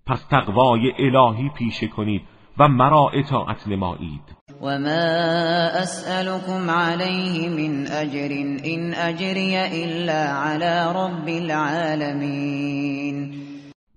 پس 0.05 0.25
تقوای 0.31 0.91
الهی 0.99 1.49
پیشه 1.49 1.87
کنید 1.87 2.21
و 2.57 2.67
مرا 2.67 3.09
اطاعت 3.13 3.67
نمایید. 3.67 4.35
و 4.63 4.79
ما 4.79 5.81
اسألكم 5.81 6.69
علیه 6.69 7.49
من 7.49 7.87
اجر 7.91 8.29
این 8.63 8.95
اجری 8.95 9.57
الا 9.57 10.43
علی 10.43 10.99
رب 10.99 11.27
العالمین 11.27 13.33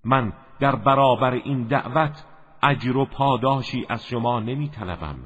من 0.05 0.33
در 0.61 0.77
برابر 0.77 1.33
این 1.33 1.67
دعوت 1.67 2.25
اجر 2.63 2.97
و 2.97 3.05
پاداشی 3.05 3.87
از 3.89 4.07
شما 4.07 4.41
نمی 4.41 4.69
طلبم 4.69 5.17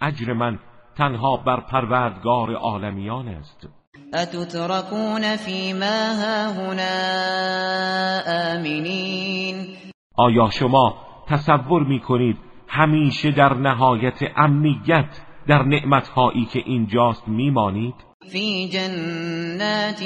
اجر 0.00 0.32
من 0.32 0.58
تنها 0.96 1.36
بر 1.36 1.60
پروردگار 1.60 2.54
عالمیان 2.54 3.28
است. 3.28 3.68
اتترکون 4.14 5.36
فی 5.36 5.72
ما 5.72 6.14
هاهنا 6.22 6.92
آمینین 8.54 9.66
آیا 10.16 10.50
شما 10.50 10.96
تصور 11.28 11.82
می 11.82 12.00
کنید 12.00 12.51
همیشه 12.74 13.30
در 13.30 13.54
نهایت 13.54 14.18
امنیت 14.36 15.20
در 15.46 15.62
نعمتهایی 15.62 16.44
که 16.44 16.62
اینجاست 16.66 17.28
میمانید؟ 17.28 17.94
فی 18.32 18.68
جنات 18.68 20.02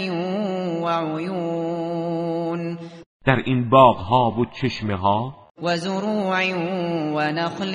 و 0.82 0.88
عیون. 0.88 2.78
در 3.24 3.36
این 3.36 3.70
باغها 3.70 4.30
و 4.30 4.44
چشمه 4.44 4.96
ها 4.96 5.36
و 5.62 5.76
زروع 5.76 6.52
و 7.14 7.32
نخل 7.32 7.72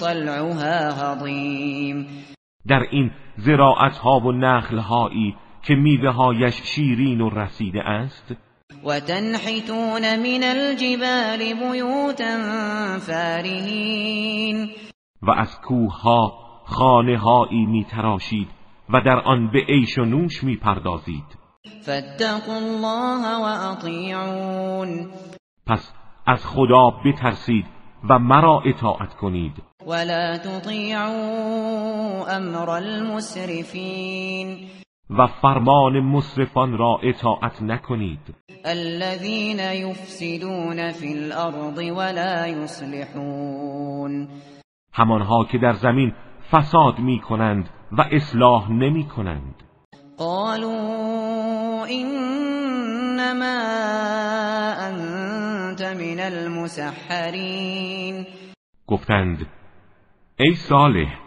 طلعها 0.00 0.92
هضیم 0.92 2.06
در 2.66 2.82
این 2.90 3.10
زراعت 3.36 3.96
ها 3.96 4.20
و 4.20 4.32
نخل 4.32 4.78
هایی 4.78 5.36
که 5.62 5.74
میوه 5.74 6.10
هایش 6.10 6.54
شیرین 6.62 7.20
و 7.20 7.30
رسیده 7.30 7.82
است؟ 7.82 8.34
وتنحتون 8.84 10.16
من 10.16 10.44
الجبال 10.44 11.54
بیوتا 11.54 12.38
فارهین 12.98 14.70
و 15.22 15.30
از 15.30 15.60
کوه 15.60 16.00
ها 16.00 16.32
خانه 16.64 17.18
هایی 17.18 17.66
می 17.66 17.84
تراشید 17.84 18.48
و 18.88 19.00
در 19.00 19.18
آن 19.18 19.50
به 19.50 19.58
عیش 19.68 19.98
و 19.98 20.04
نوش 20.04 20.44
می 20.44 20.56
پردازید 20.56 21.46
فاتقوا 21.86 22.56
الله 22.56 23.36
و 23.36 23.72
اطیعون 23.72 25.10
پس 25.66 25.92
از 26.26 26.46
خدا 26.46 26.90
بترسید 26.90 27.66
و 28.10 28.18
مرا 28.18 28.62
اطاعت 28.66 29.14
کنید. 29.14 29.62
ولا 29.86 30.38
تطیعوا 30.38 32.26
امر 32.26 32.70
المسرفین 32.70 34.58
و 35.10 35.26
فرمان 35.26 36.00
مصرفان 36.00 36.78
را 36.78 36.98
اطاعت 37.02 37.62
نکنید. 37.62 38.34
الذين 38.64 39.58
يفسدون 39.58 40.92
في 40.92 41.12
الارض 41.12 41.78
ولا 41.78 42.46
يصلحون. 42.46 44.28
همانها 44.92 45.44
که 45.44 45.58
در 45.58 45.72
زمین 45.72 46.12
فساد 46.50 46.98
می 46.98 47.20
کنند 47.20 47.68
و 47.92 48.04
اصلاح 48.12 48.70
نمی 48.70 49.04
کنند 49.04 49.62
قالوا 50.18 51.84
انما 51.84 53.46
انت 54.78 55.82
من 55.82 56.20
المسحرین 56.20 57.76
گفتند 58.86 59.46
ای 60.38 60.54
صالح 60.54 61.18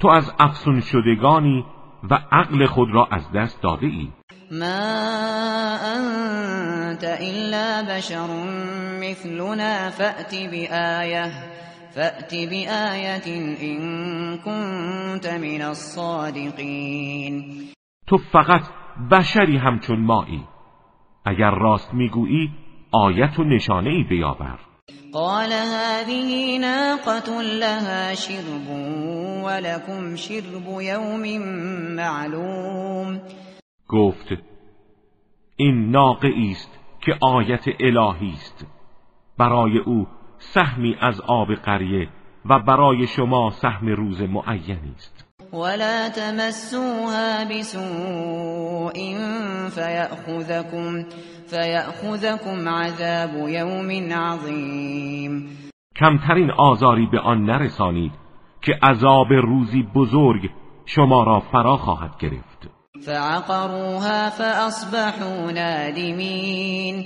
تو 0.00 0.08
از 0.08 0.32
افسون 0.38 0.80
شدگانی 0.80 1.64
و 2.10 2.14
عقل 2.32 2.66
خود 2.66 2.88
را 2.90 3.08
از 3.10 3.32
دست 3.32 3.62
داده 3.62 3.86
ای 3.86 4.08
ما 4.50 5.78
انت 5.78 7.04
الا 7.04 7.82
بشر 7.88 8.26
مثلنا 9.00 9.90
فأت 9.90 10.34
بآیه 10.34 11.32
فأت 11.94 12.34
بآیت 12.34 13.26
ان 13.26 14.38
كنت 14.38 15.26
من 15.26 15.62
الصادقین. 15.62 17.44
تو 18.06 18.16
فقط 18.16 18.62
بشری 19.10 19.56
همچون 19.56 20.00
مایی. 20.00 20.44
اگر 21.24 21.50
راست 21.50 21.94
می‌گویی 21.94 22.52
آیت 22.92 23.38
و 23.38 23.44
نشانه 23.44 23.90
ای 23.90 24.02
بیاور. 24.02 24.58
قال 25.12 25.52
هذه 25.52 26.58
ناقة 26.58 27.42
لها 27.42 28.14
شرب 28.14 28.68
ولكم 29.44 30.16
شرب 30.16 30.80
يوم 30.80 31.38
معلوم. 31.96 33.20
گفت 33.88 34.28
این 35.56 35.90
ناقه 35.90 36.28
است 36.50 36.78
که 37.00 37.12
آیت 37.20 37.64
الهی 37.80 38.32
است. 38.32 38.66
برای 39.38 39.78
او 39.78 40.06
سهمی 40.38 40.96
از 41.00 41.20
آب 41.20 41.54
قریه 41.54 42.08
و 42.44 42.58
برای 42.58 43.06
شما 43.06 43.50
سهم 43.50 43.88
روز 43.88 44.22
معینی 44.22 44.92
است. 44.96 45.13
ولا 45.54 46.08
تمسوها 46.08 47.44
بسوء 47.44 48.94
فيأخذكم 49.74 51.04
فيأخذكم 51.46 52.68
عذاب 52.68 53.48
يوم 53.48 54.12
عظیم 54.12 55.48
کمترین 55.96 56.50
آزاری 56.50 57.06
به 57.06 57.20
آن 57.20 57.44
نرسانید 57.44 58.12
که 58.62 58.72
عذاب 58.82 59.32
روزی 59.32 59.82
بزرگ 59.94 60.50
شما 60.86 61.22
را 61.22 61.40
فرا 61.40 61.76
خواهد 61.76 62.16
گرفت. 62.18 62.68
فعقروها 63.06 64.30
فاصبحوا 64.30 65.50
نادمین. 65.50 67.04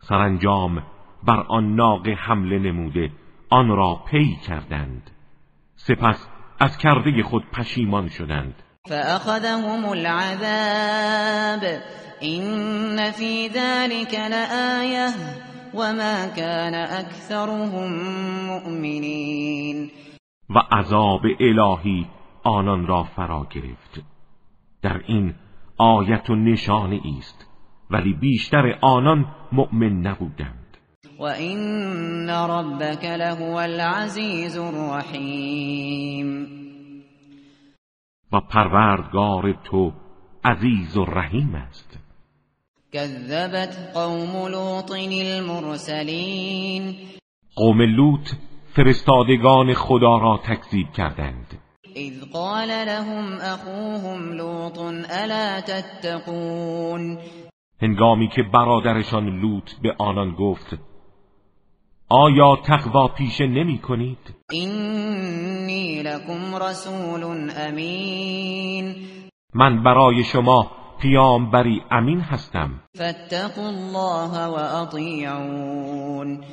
سرانجام 0.00 0.82
بر 1.26 1.44
آن 1.48 1.74
ناقه 1.74 2.10
حمله 2.10 2.58
نموده 2.58 3.10
آن 3.50 3.68
را 3.68 4.00
پی 4.10 4.36
کردند. 4.46 5.10
سپس 5.76 6.28
از 6.60 6.78
کرده 6.78 7.22
خود 7.22 7.44
پشیمان 7.52 8.08
شدند. 8.08 8.54
فأخذهم 8.88 9.84
العذاب. 9.84 11.80
این 12.20 13.10
فی 13.10 13.48
ذلك 13.48 14.14
لآیه 14.14 15.10
وما 15.74 16.28
كان 16.36 16.74
اکثرهم 16.74 17.92
مؤمنین 18.46 19.90
و 20.50 20.58
عذاب 20.70 21.22
الهی 21.40 22.06
آنان 22.44 22.86
را 22.86 23.04
فرا 23.04 23.46
گرفت. 23.50 24.02
در 24.82 25.00
این 25.06 25.34
آیت 25.78 26.30
و 26.30 26.34
نشانه 26.34 27.00
است 27.18 27.46
ولی 27.90 28.12
بیشتر 28.12 28.78
آنان 28.82 29.26
مؤمن 29.52 30.06
نبودند. 30.06 30.63
و 31.18 31.22
این 31.22 32.30
ربک 32.30 33.04
لهو 33.04 33.54
العزیز 33.54 34.58
الرحیم 34.58 36.46
و 38.32 38.40
پروردگار 38.40 39.52
تو 39.64 39.92
عزیز 40.44 40.96
و 40.96 41.04
رحیم 41.04 41.54
است. 41.54 41.98
كذبت 42.92 43.90
قوم 43.94 44.46
لوط 44.48 44.90
المرسلین 45.40 46.96
قوم 47.56 47.82
لوط 47.82 48.30
فرستادگان 48.76 49.74
خدا 49.74 50.18
را 50.18 50.40
تکذیب 50.44 50.92
کردند. 50.92 51.58
اذ 51.96 52.24
قال 52.32 52.68
لهم 52.68 53.38
اخوهم 53.40 54.32
لوط 54.32 54.78
الا 55.10 55.60
تتقون؟ 55.60 57.18
هنگامی 57.82 58.28
که 58.28 58.42
برادرشان 58.42 59.40
لوط 59.40 59.70
به 59.82 59.94
آنان 59.98 60.34
گفت 60.34 60.78
آیا 62.14 62.56
تقوا 62.66 63.08
پیشه 63.08 63.46
نمی 63.46 63.78
کنید؟ 63.78 64.18
اینی 64.50 66.02
لکم 66.02 66.56
رسول 66.62 67.50
امین. 67.56 68.96
من 69.54 69.82
برای 69.82 70.24
شما 70.24 70.70
بری 71.52 71.82
امین 71.90 72.20
هستم. 72.20 72.80
فاتقوا 72.98 73.68
الله 73.68 74.46
و 74.46 74.54
اطیعون. 74.82 76.44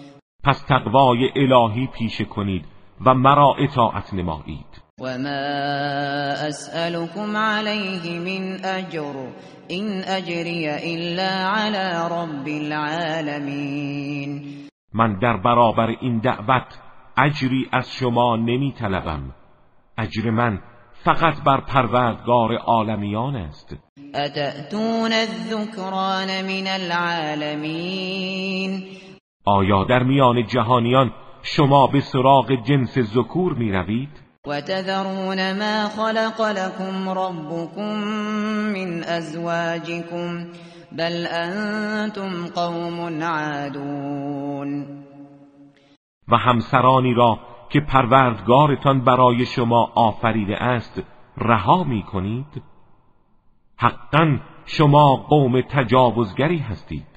پس 0.43 0.61
تقوای 0.69 1.29
الهی 1.35 1.87
پیشه 1.87 2.25
کنید 2.25 2.65
و 3.05 3.13
مرا 3.13 3.55
اطاعت 3.59 4.13
نمایید. 4.13 4.81
و 5.01 5.17
ما 5.17 5.29
اسألكم 6.47 7.37
علیه 7.37 8.19
من 8.19 8.65
اجر. 8.65 9.13
این 9.67 10.03
اجری 10.07 10.69
الا 10.69 11.49
علی 11.49 12.07
رب 12.11 12.47
العالمین. 12.47 14.61
من 14.93 15.19
در 15.19 15.37
برابر 15.37 15.87
این 16.01 16.19
دعوت 16.19 16.79
اجری 17.17 17.69
از 17.71 17.91
شما 17.91 18.35
نمی 18.35 18.71
طلبم 18.71 19.31
اجر 19.97 20.29
من 20.29 20.61
فقط 21.03 21.43
بر 21.43 21.61
پروردگار 21.61 22.55
عالمیان 22.55 23.35
است. 23.35 23.75
اتأتون 24.15 25.13
الذکران 25.13 26.41
من 26.41 26.67
العالمین؟ 26.67 28.03
آیا 29.45 29.83
در 29.83 30.03
میان 30.03 30.47
جهانیان 30.47 31.13
شما 31.43 31.87
به 31.87 31.99
سراغ 31.99 32.51
جنس 32.51 32.99
ذکور 32.99 33.53
می 33.53 33.71
روید؟ 33.71 34.09
و 34.47 34.61
تذرون 34.61 35.53
ما 35.53 35.89
خلق 35.89 36.41
لكم 36.41 37.09
ربكم 37.09 37.93
من 38.73 39.03
ازواجكم 39.03 40.45
بل 40.97 41.27
انتم 41.31 42.47
قوم 42.55 43.23
عادون. 43.23 44.85
و 46.27 46.37
همسرانی 46.37 47.13
را 47.13 47.39
که 47.69 47.79
پروردگارتان 47.79 49.01
برای 49.01 49.45
شما 49.45 49.91
آفریده 49.95 50.63
است 50.63 51.01
رها 51.37 51.83
می 51.83 52.03
کنید 52.03 52.63
حقا 53.77 54.39
شما 54.65 55.15
قوم 55.15 55.61
تجاوزگری 55.61 56.57
هستید. 56.57 57.11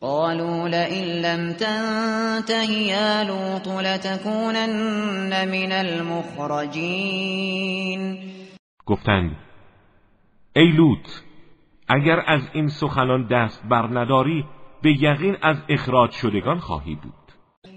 قالوا 0.00 0.68
لئن 0.68 1.04
لم 1.04 1.52
تنته 1.52 2.72
يا 2.72 3.22
لوط 3.22 3.68
لتكونن 3.68 5.44
من 5.44 5.72
المخرجين 5.72 7.16
گفتند 8.86 9.36
ای 10.56 10.72
لوط 10.72 11.25
اگر 11.88 12.22
از 12.26 12.40
این 12.52 12.68
سخنان 12.68 13.26
دست 13.26 13.62
بر 13.68 13.98
نداری 13.98 14.44
به 14.82 15.02
یقین 15.02 15.36
از 15.42 15.56
اخراج 15.68 16.10
شدگان 16.10 16.58
خواهی 16.58 16.94
بود. 16.94 17.12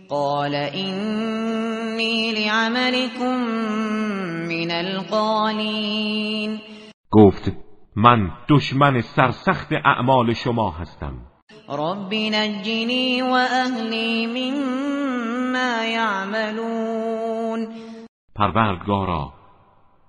قال 0.10 0.56
اینی 0.56 2.32
لعملكم 2.32 3.38
من 4.50 4.72
القالین. 4.72 6.60
گفت 7.12 7.52
من 7.96 8.32
دشمن 8.50 9.02
سرسخت 9.02 9.74
اعمال 9.86 10.34
شما 10.34 10.72
هستم. 10.72 11.14
رب 11.70 12.14
نجنی 12.14 13.22
و 13.22 13.26
اهلی 13.26 14.26
مما 14.26 15.84
یعملون. 15.86 17.68
پروردگارا 18.36 19.34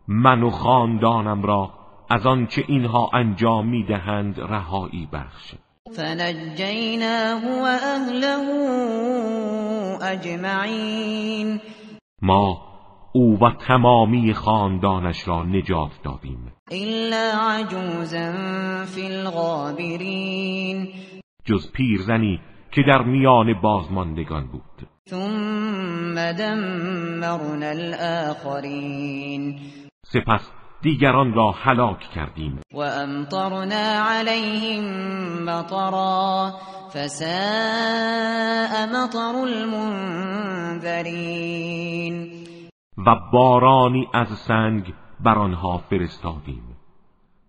من 0.09 0.43
و 0.43 0.51
خاندانم 0.51 1.43
را 1.43 1.80
از 2.11 2.27
آنچه 2.27 2.65
اینها 2.69 3.11
انجام 3.15 3.67
می‌دهند 3.69 4.41
رهایی 4.41 5.09
بخش. 5.13 5.55
فنجیناه 5.97 7.45
و 7.45 7.65
اهله 7.65 8.37
اجمعین. 10.03 11.61
ما 12.23 12.63
او 13.13 13.39
و 13.39 13.51
تمامی 13.51 14.35
خاندانش 14.35 15.29
را 15.29 15.45
نجات 15.45 15.91
دادیم. 16.05 16.53
الا 16.71 17.33
عجوزا 17.51 18.33
فی 18.85 19.07
الغابرین. 19.07 20.89
جز 21.45 21.73
پیرزنی 21.73 22.41
که 22.73 22.83
در 22.83 23.03
میان 23.03 23.61
بازماندگان 23.61 24.47
بود. 24.47 24.89
ثم 25.11 26.33
دمرنا 26.33 27.69
الاخرین 27.69 29.61
سپس 30.07 30.60
دیگران 30.83 31.35
را 31.35 31.51
هلاک 31.51 32.01
کردیم. 32.01 32.61
و 32.75 32.79
امطرنا 32.79 34.05
علیهم 34.09 34.85
مطرا 35.45 36.55
فساء 36.95 37.27
مطر 38.87 39.37
المنذرین 39.43 41.01
و 43.07 43.17
بارانی 43.33 44.09
از 44.15 44.29
سنگ 44.29 44.95
بر 45.21 45.39
آنها 45.39 45.79
فرستادیم 45.79 46.63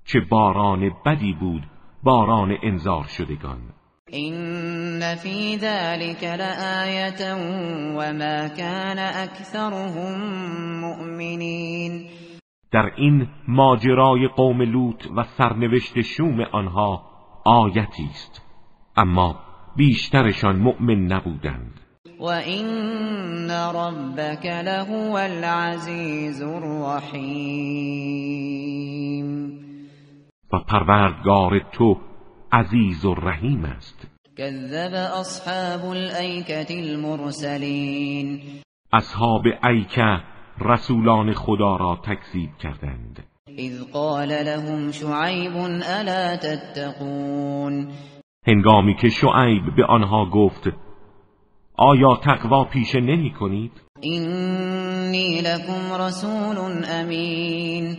چه 0.06 0.20
باران 0.20 0.92
بدی 1.06 1.34
بود 1.34 1.64
باران 2.04 2.58
انذار 2.64 3.04
شدگان. 3.04 3.60
این 4.08 5.16
فی 5.16 5.58
ذلك 5.58 6.24
لآیه 6.24 7.36
وما 7.96 8.48
كان 8.50 9.00
اکثرهم 9.00 10.22
مؤمنین 10.82 12.10
در 12.72 12.92
این 12.96 13.28
ماجرای 13.48 14.28
قوم 14.28 14.62
لوط 14.62 15.08
و 15.16 15.24
سرنوشت 15.24 16.02
شوم 16.02 16.42
آنها 16.42 17.04
آیتی 17.46 18.10
است. 18.12 18.42
اما 18.98 19.40
بیشترشان 19.76 20.56
مؤمن 20.56 21.14
نبودند. 21.14 21.80
و 22.20 22.24
این 22.24 23.52
ربک 23.52 24.46
لهو 24.46 25.16
العزیز 25.16 26.42
الرحیم. 26.42 27.52
و 30.54 30.60
پروردگار 30.68 31.60
تو 31.72 31.98
عزیز 32.52 33.06
و 33.06 33.14
رحیم 33.14 33.66
است. 33.66 34.08
کذب 34.38 34.94
اصحاب 34.94 35.86
الایکه 35.86 36.66
المرسلین. 36.70 38.42
اصحاب 38.94 39.44
ایکه 39.64 40.31
رسولان 40.66 41.34
خدا 41.34 41.76
را 41.76 42.00
تکذیب 42.04 42.50
کردند. 42.60 43.24
اذ 43.58 43.84
قال 43.94 44.28
لهم 44.28 44.92
شعیب 44.92 45.56
الا 46.00 46.38
تتقون؟ 46.38 47.88
هنگامی 48.48 48.96
که 48.96 49.10
شعیب 49.10 49.76
به 49.76 49.86
آنها 49.86 50.26
گفت 50.26 50.70
آیا 51.78 52.16
تقوا 52.16 52.64
پیشه 52.64 53.00
نمی 53.00 53.34
کنید؟ 53.34 53.72
اینی 54.02 55.42
لکم 55.42 56.04
رسول 56.04 56.58
امین. 56.90 57.98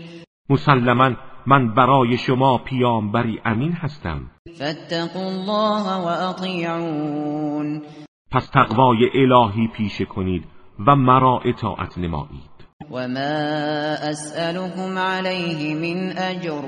مسلما 0.50 1.10
من 1.46 1.74
برای 1.74 2.16
شما 2.16 2.58
پیامبری 2.58 3.40
امین 3.44 3.72
هستم. 3.72 4.30
فاتقوا 4.58 5.26
الله 5.26 5.86
و 5.92 6.30
اطیعون. 6.30 7.82
پس 8.30 8.46
تقوای 8.46 9.10
الهی 9.14 9.68
پیشه 9.68 10.04
کنید 10.04 10.44
و 10.86 10.96
مرا 10.96 11.40
اطاعت 11.44 11.98
نمایید. 11.98 12.51
و 12.90 13.08
ما 13.08 13.94
اسألكم 14.10 14.98
علیه 14.98 15.74
من 15.74 16.18
اجر 16.18 16.62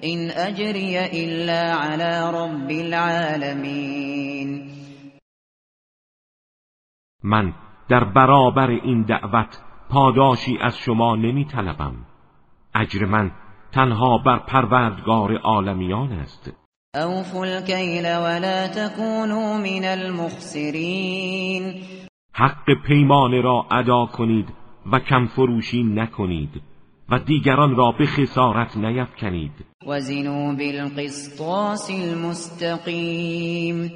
این 0.00 0.30
اجری 0.30 0.98
الا 0.98 1.80
علی 1.80 2.38
رب 2.38 2.70
العالمین 2.70 4.70
من 7.22 7.54
در 7.88 8.04
برابر 8.04 8.70
این 8.70 9.02
دعوت 9.02 9.58
پاداشی 9.90 10.58
از 10.60 10.76
شما 10.76 11.16
نمی 11.16 11.44
طلبم 11.44 11.94
اجر 12.74 13.04
من 13.04 13.30
تنها 13.72 14.18
بر 14.18 14.38
پروردگار 14.38 15.36
عالمیان 15.36 16.12
است. 16.12 16.52
اوفوا 16.94 17.44
الكیل 17.44 18.04
ولا 18.04 18.68
تكونوا 18.68 19.58
من 19.58 19.84
المخسرین 19.84 21.74
حق 22.32 22.64
پیمان 22.86 23.42
را 23.42 23.66
ادا 23.70 24.06
کنید 24.06 24.57
و 24.92 24.98
کم 24.98 25.26
فروشی 25.26 25.82
نکنید 25.82 26.62
و 27.10 27.18
دیگران 27.18 27.76
را 27.76 27.92
به 27.92 28.06
خسارت 28.06 28.76
نیفکنید. 28.76 29.52
وزنوا 29.86 30.54
بالقسطاس 30.54 31.90
المستقیم. 31.90 33.92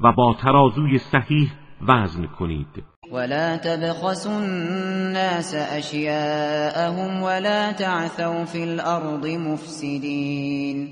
و 0.00 0.12
با 0.12 0.36
ترازوی 0.42 0.98
صحیح 0.98 1.50
وزن 1.88 2.26
کنید. 2.26 2.84
ولا 3.12 3.56
تبخسوا 3.56 4.40
الناس 4.40 5.54
اشیاءهم 5.72 7.22
ولا 7.22 7.72
تعثوا 7.72 8.44
في 8.44 8.62
الارض 8.62 9.26
مفسدین 9.26 10.88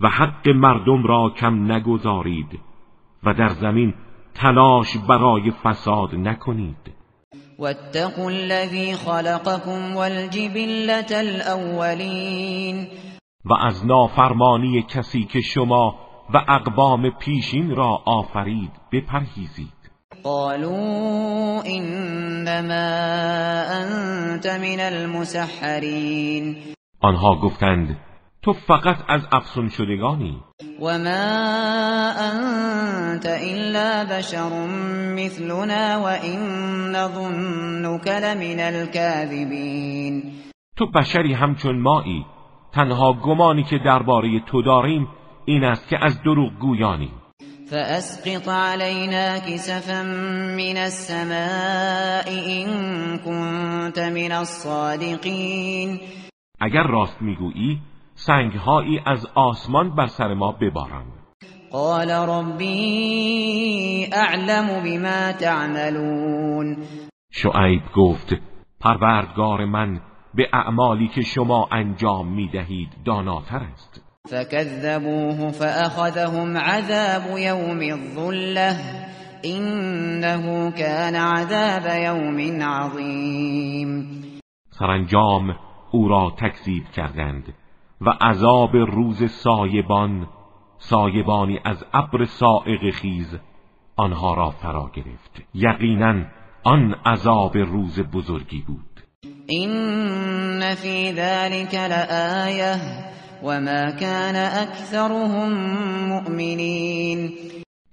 و 0.00 0.08
حق 0.08 0.48
مردم 0.48 1.06
را 1.06 1.32
کم 1.36 1.72
نگذارید 1.72 2.60
و 3.24 3.34
در 3.34 3.48
زمین 3.48 3.94
تلاش 4.34 4.96
برای 5.08 5.50
فساد 5.50 6.14
نکنید. 6.14 7.03
واتقوا 7.58 8.30
الذي 8.30 8.94
خلقكم 8.94 9.96
والجبلة 9.96 11.20
الاولین 11.20 12.86
و 13.44 13.52
از 13.54 13.86
نافرمانی 13.86 14.82
کسی 14.82 15.24
که 15.24 15.40
شما 15.40 15.94
و 16.34 16.38
اقوام 16.48 17.10
پیشین 17.10 17.76
را 17.76 18.02
آفرید 18.06 18.70
بپرهیزید. 18.92 19.84
قالوا 20.22 21.62
انما 21.62 22.74
انت 23.70 24.46
من 24.46 24.80
المسحرین. 24.80 26.56
آنها 27.00 27.36
گفتند 27.36 27.96
تو 28.44 28.52
فقط 28.52 28.96
از 29.08 29.22
افسون 29.32 29.68
شدگانی. 29.68 30.42
و 30.80 30.98
ما 30.98 32.12
انت 32.12 33.26
الا 33.26 34.04
بشر 34.04 34.66
مثلنا 35.16 36.00
و 36.00 36.06
این 36.06 36.40
نظنك 36.96 38.08
لمن 38.08 38.60
الكاذبین 38.60 40.22
تو 40.76 40.86
بشری 40.86 41.32
همچون 41.32 41.78
مایی 41.78 42.26
تنها 42.72 43.12
گمانی 43.12 43.62
که 43.62 43.78
درباره 43.84 44.40
تو 44.40 44.62
داریم 44.62 45.08
این 45.44 45.64
است 45.64 45.88
که 45.88 46.04
از 46.04 46.22
دروغ 46.22 46.52
گویانی. 46.60 47.10
فأسقط 47.70 48.48
علينا 48.48 49.38
كسفا 49.38 50.02
من 50.56 50.76
السماء 50.76 52.28
إن 52.28 52.68
كنت 53.18 53.98
من 53.98 54.32
الصادقين. 54.32 56.00
اگر 56.60 56.82
راست 56.82 57.22
می‌گویی 57.22 57.80
سنگهایی 58.26 59.00
از 59.06 59.26
آسمان 59.34 59.94
بر 59.94 60.06
سر 60.06 60.34
ما 60.34 60.52
بباران 60.52 61.04
قال 61.72 62.10
ربی 62.10 64.08
اعلم 64.12 64.82
بما 64.84 65.32
تعملون. 65.32 66.76
شعیب 67.32 67.82
گفت 67.96 68.34
پروردگار 68.80 69.64
من 69.64 70.00
به 70.34 70.48
اعمالی 70.52 71.08
که 71.08 71.20
شما 71.20 71.68
انجام 71.72 72.34
می‌دهید 72.34 72.88
داناتر 73.04 73.56
است. 73.72 74.04
فكذبوه 74.30 75.50
فأخذهم 75.50 76.56
عذاب 76.56 77.38
يوم 77.38 77.80
الظلة 77.80 78.76
إنه 79.44 80.70
كان 80.70 81.14
عذاب 81.14 81.86
يوم 82.04 82.62
عظیم. 82.62 84.22
سرانجام 84.70 85.56
او 85.90 86.08
را 86.08 86.32
تکذیب 86.38 86.84
کردند. 86.96 87.54
و 88.00 88.10
عذاب 88.10 88.76
روز 88.76 89.30
سایبان 89.30 90.26
سایبانی 90.78 91.60
از 91.64 91.84
ابر 91.92 92.24
سائق 92.24 92.90
خیز 92.90 93.38
آنها 93.96 94.34
را 94.34 94.50
فرا 94.50 94.90
گرفت. 94.94 95.42
یقینا 95.54 96.24
آن 96.64 96.94
عذاب 97.06 97.56
روز 97.56 98.00
بزرگی 98.00 98.64
بود. 98.66 99.00
این 99.46 100.74
فی 100.74 101.12
ذلك 101.12 101.74
لآیه 101.74 102.76
وما 103.42 103.90
كان 104.00 104.36
اکثرهم 104.36 105.52
مؤمنین 106.08 107.32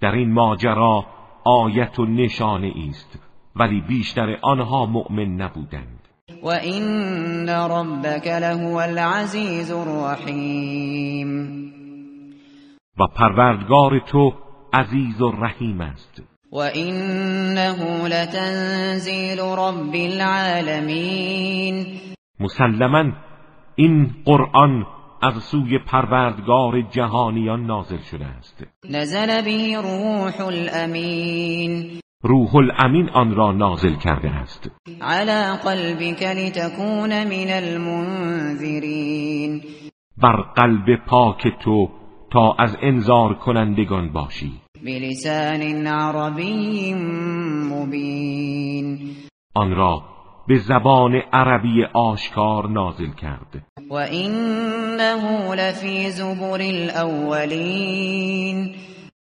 در 0.00 0.12
این 0.12 0.32
ماجرا 0.32 1.06
آیت 1.44 1.98
و 1.98 2.06
نشانه 2.06 2.72
است 2.88 3.18
ولی 3.56 3.80
بیشتر 3.80 4.38
آنها 4.42 4.86
مؤمن 4.86 5.42
نبودند. 5.42 6.01
و 6.42 6.48
این 6.48 7.48
ربک 7.48 8.26
لهو 8.26 8.76
العزیز 8.76 9.72
الرحیم 9.72 11.28
و 12.98 13.06
پروردگار 13.06 13.98
تو 14.06 14.32
عزیز 14.72 15.20
و 15.20 15.30
رحیم 15.30 15.80
است. 15.80 16.22
و 16.52 16.56
انه 16.56 18.08
لتنزیل 18.08 19.40
رب 19.40 19.94
العالمین 19.94 21.86
مسلما 22.40 23.12
این 23.74 24.10
قرآن 24.24 24.86
از 25.22 25.42
سوی 25.42 25.78
پروردگار 25.78 26.80
جهانیان 26.80 27.66
نازل 27.66 28.00
شده 28.10 28.24
است. 28.26 28.64
نزل 28.90 29.42
به 29.42 29.76
روح 29.82 30.46
الامین 30.46 32.01
روح 32.24 32.56
الامین 32.56 33.10
آن 33.10 33.34
را 33.34 33.52
نازل 33.52 33.94
کرده 33.94 34.30
است. 34.30 34.70
على 35.00 35.58
قلبك 35.64 36.22
لتكون 36.22 37.24
من 37.24 37.50
المنذرین. 37.50 39.60
بر 40.22 40.42
قلب 40.56 40.96
پاک 41.06 41.48
تو 41.64 41.88
تا 42.32 42.56
از 42.58 42.76
انذار 42.82 43.34
کنندگان 43.34 44.12
باشی. 44.12 44.52
بلسان 44.84 45.86
عربی 45.86 46.94
مبین. 47.72 48.98
آن 49.54 49.74
را 49.74 50.02
به 50.48 50.58
زبان 50.58 51.14
عربی 51.32 51.84
آشکار 51.94 52.68
نازل 52.68 53.10
کرد. 53.10 53.66
و 53.90 53.94
انه 53.94 55.54
لفی 55.54 56.10
زبر 56.10 56.62
الاولین. 56.62 58.74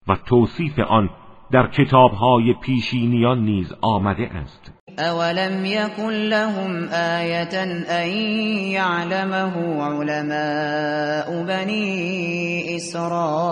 و 0.09 0.17
توصیف 0.27 0.79
آن 0.79 1.11
در 1.55 1.67
کتابهای 1.67 2.55
پیشینیان 2.55 3.45
نیز 3.45 3.75
آمده 3.81 4.31
است. 4.35 4.73
اولم 4.99 5.65
یکن 5.65 6.13
لهم 6.13 6.89
آیتا 7.19 7.63
ان 7.89 8.09
یعلمه 8.71 9.53
علماء 9.81 11.45
بنی 11.47 12.63
اسرائیل 12.77 13.45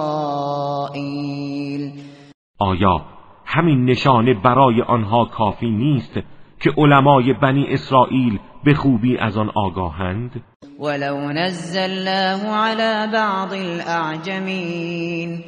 آیا 2.59 3.05
همین 3.45 3.85
نشانه 3.85 4.35
برای 4.35 4.83
آنها 4.83 5.25
کافی 5.25 5.71
نیست 5.71 6.15
که 6.61 6.71
علمای 6.77 7.33
بنی 7.33 7.67
اسرائیل 7.69 8.39
به 8.65 8.75
خوبی 8.75 9.19
از 9.19 9.37
آن 9.37 9.51
آگاهند؟ 9.55 10.43
ولو 10.81 11.33
نزلناه 11.33 12.47
على 12.47 13.13
بعض 13.13 13.53
الاعجمین 13.53 15.45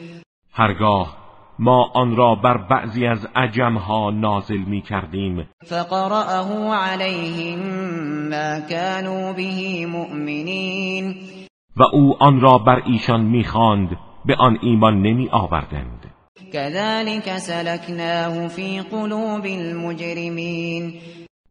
هرگاه 0.53 1.24
ما 1.59 1.91
آن 1.95 2.17
را 2.17 2.35
بر 2.35 2.57
بعضی 2.57 3.07
از 3.07 3.29
عجمها 3.37 4.11
نازل 4.11 4.59
می 4.59 4.83
کردیم 4.83 5.49
فقرأه 5.65 6.75
علیهم 6.75 7.59
ما 8.29 8.61
كانوا 8.69 9.33
به 9.33 9.87
مؤمنین. 9.87 11.15
و 11.77 11.83
او 11.93 12.23
آن 12.23 12.41
را 12.41 12.59
بر 12.59 12.83
ایشان 12.87 13.21
می‌خواند 13.25 13.97
به 14.25 14.37
آن 14.39 14.59
ایمان 14.63 15.03
نمی 15.03 15.29
آوردند 15.33 16.11
كذلك 16.53 17.39
سلكناه 17.39 18.49
في 18.49 18.81
قلوب 18.81 19.45
المجرمین. 19.45 20.93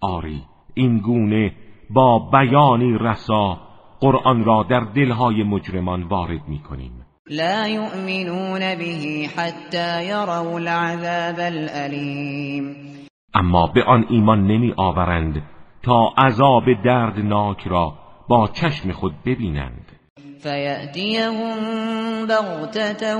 آری 0.01 0.41
این 0.73 0.97
گونه 0.97 1.51
با 1.89 2.19
بیانی 2.19 2.97
رسا 2.99 3.57
قرآن 3.99 4.43
را 4.43 4.63
در 4.69 4.79
دلهای 4.79 5.43
مجرمان 5.43 6.03
وارد 6.03 6.47
می 6.47 6.59
کنیم 6.59 7.02
لا 7.29 7.67
يؤمنون 7.67 8.75
به 8.75 9.29
حتى 9.37 10.05
يروا 10.07 10.57
العذاب 10.59 11.39
الالم 11.39 12.75
اما 13.35 13.67
به 13.67 13.83
آن 13.83 14.05
ایمان 14.09 14.47
نمی 14.47 14.73
آورند 14.77 15.43
تا 15.83 16.13
عذاب 16.17 16.63
دردناک 16.85 17.67
را 17.67 17.93
با 18.29 18.47
چشم 18.47 18.91
خود 18.91 19.13
ببینند. 19.25 19.91
فیأتیهم 20.39 21.57
بغتة 22.27 23.15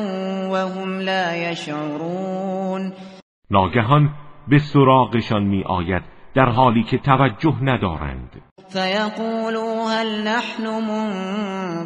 وهم 0.51 0.99
لا 0.99 1.35
یشعرون 1.35 2.93
ناگهان 3.51 4.09
به 4.47 4.59
سراغشان 4.59 5.43
می 5.43 5.63
آید 5.63 6.03
در 6.35 6.49
حالی 6.49 6.83
که 6.83 6.97
توجه 6.97 7.63
ندارند. 7.63 8.41
فیقولوا 8.69 9.89
هل 9.89 10.27
نحن 10.27 10.67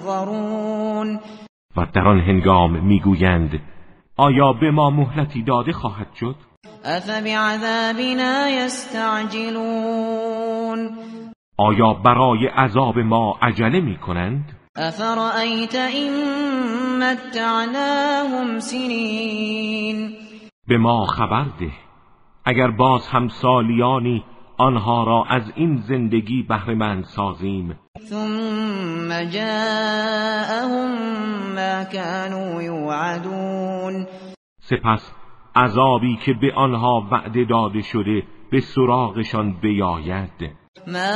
منظرون. 0.01 0.67
و 1.77 1.85
در 1.93 2.07
آن 2.07 2.19
هنگام 2.19 2.85
می‌گویند 2.85 3.59
آیا 4.17 4.53
به 4.53 4.71
ما 4.71 4.89
مهلتی 4.89 5.43
داده 5.43 5.71
خواهد 5.71 6.13
شد؟ 6.13 6.35
افبعذابنا 6.85 8.49
یستعجلون. 8.49 9.69
آیا 11.57 11.93
برای 11.93 12.47
عذاب 12.47 12.99
ما 12.99 13.37
عجله 13.41 13.81
می 13.81 13.97
کنند 13.97 14.57
افرأیت 14.75 15.75
این 15.75 16.13
متعناهم 16.97 18.59
سنین. 18.59 20.13
به 20.67 20.77
ما 20.77 21.05
خبر 21.05 21.45
ده 21.59 21.71
اگر 22.45 22.71
باز 22.71 23.07
هم 23.07 23.27
سالیانی 23.27 24.23
آنها 24.57 25.03
را 25.03 25.25
از 25.29 25.53
این 25.55 25.77
زندگی 25.77 26.43
بهرهمند 26.43 27.03
سازیم 27.03 27.75
ثم 28.09 29.09
جاءهم 29.29 30.91
ما 31.55 31.83
كانوا 31.83 32.61
يوعدون. 32.61 34.07
سپس 34.61 35.11
عذابی 35.55 36.15
که 36.25 36.33
به 36.33 36.53
آنها 36.55 37.07
وعده 37.11 37.45
داده 37.45 37.81
شده 37.81 38.23
به 38.51 38.59
سراغشان 38.59 39.53
بیاید. 39.61 40.51
ما 40.87 41.13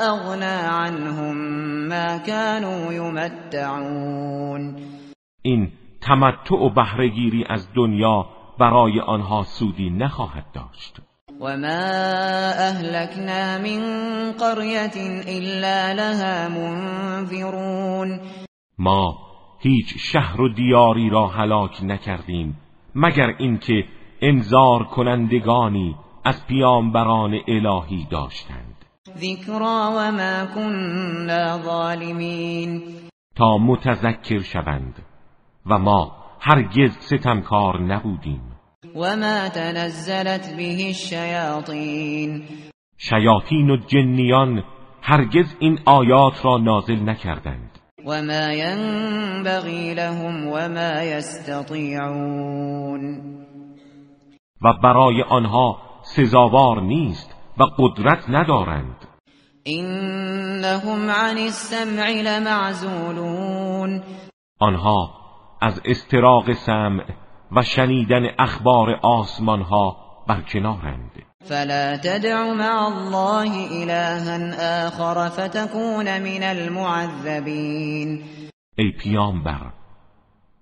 اغنا 0.00 0.68
عنهم 0.68 1.36
ما 1.88 2.18
كانوا 2.18 2.92
يمتعون 2.92 4.76
این 5.42 5.72
تمتع 6.00 6.56
و 6.56 6.70
بهرهگیری 6.70 7.44
از 7.48 7.68
دنیا 7.74 8.26
برای 8.58 9.00
آنها 9.00 9.42
سودی 9.42 9.90
نخواهد 9.90 10.44
داشت. 10.52 11.07
وما 11.40 12.52
اهلكنا 12.68 13.58
من 13.58 13.80
قرية 14.32 14.96
الا 15.28 15.94
لها 15.94 16.48
منذرون 16.48 18.20
ما 18.78 19.14
هیچ 19.60 19.94
شهر 19.98 20.40
و 20.40 20.48
دیاری 20.48 21.10
را 21.10 21.26
هلاک 21.26 21.84
نکردیم 21.84 22.56
مگر 22.94 23.34
اینکه 23.38 23.84
انذار 24.20 24.84
کنندگانی 24.84 25.96
از 26.24 26.46
پیامبران 26.46 27.34
الهی 27.48 28.06
داشتند. 28.10 28.84
ذکرا 29.16 29.92
و 29.96 30.12
ما 30.12 30.46
كنا 30.54 31.58
ظالمین 31.58 32.82
تا 33.36 33.58
متذکر 33.58 34.40
شوند 34.40 34.94
و 35.66 35.78
ما 35.78 36.16
هرگز 36.40 36.90
ستمکار 36.98 37.80
نبودیم. 37.80 38.57
وما 38.94 39.48
تنزلت 39.48 40.56
به 40.56 40.86
الشیاطین 40.86 42.42
شیاطین 42.98 43.70
و 43.70 43.76
جنیان 43.76 44.64
هرگز 45.02 45.56
این 45.58 45.78
آیات 45.86 46.44
را 46.44 46.58
نازل 46.58 47.08
نکردند. 47.08 47.78
وما 48.06 48.52
ينبغي 48.52 49.94
لهم 49.94 50.46
وما 50.46 51.02
يستطيعون 51.02 52.14
و 54.62 54.72
برای 54.82 55.22
آنها 55.22 55.76
سزاوار 56.02 56.80
نیست 56.80 57.34
و 57.58 57.62
قدرت 57.78 58.24
ندارند. 58.28 58.96
انهم 59.66 61.10
عن 61.10 61.38
السمع 61.38 62.10
لمعزولون 62.10 64.02
آنها 64.60 65.10
از 65.60 65.80
استراق 65.84 66.52
سمع 66.52 67.04
و 67.52 67.62
شنیدن 67.62 68.22
اخبار 68.38 68.90
آسمان 69.02 69.62
ها 69.62 69.96
برکنارند 70.28 71.10
فلا 71.44 71.96
تدع 71.96 72.52
مع 72.52 72.86
الله 72.86 73.50
الها 73.70 74.86
آخر 74.86 75.28
فتكون 75.28 76.18
من 76.18 76.42
المعذبین 76.42 78.22
ای 78.78 78.92
پیامبر 78.92 79.72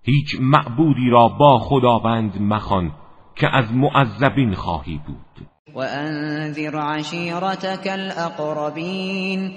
هیچ 0.03 0.37
معبودی 0.41 1.11
را 1.11 1.29
با 1.29 1.59
خداوند 1.59 2.41
مخوان 2.41 2.93
که 3.37 3.57
از 3.57 3.73
معذبین 3.73 4.55
خواهی 4.55 5.01
بود. 5.07 5.49
و 5.75 5.79
انذر 5.79 6.77
عشیرتك 6.77 7.87
الاقربین 7.87 9.53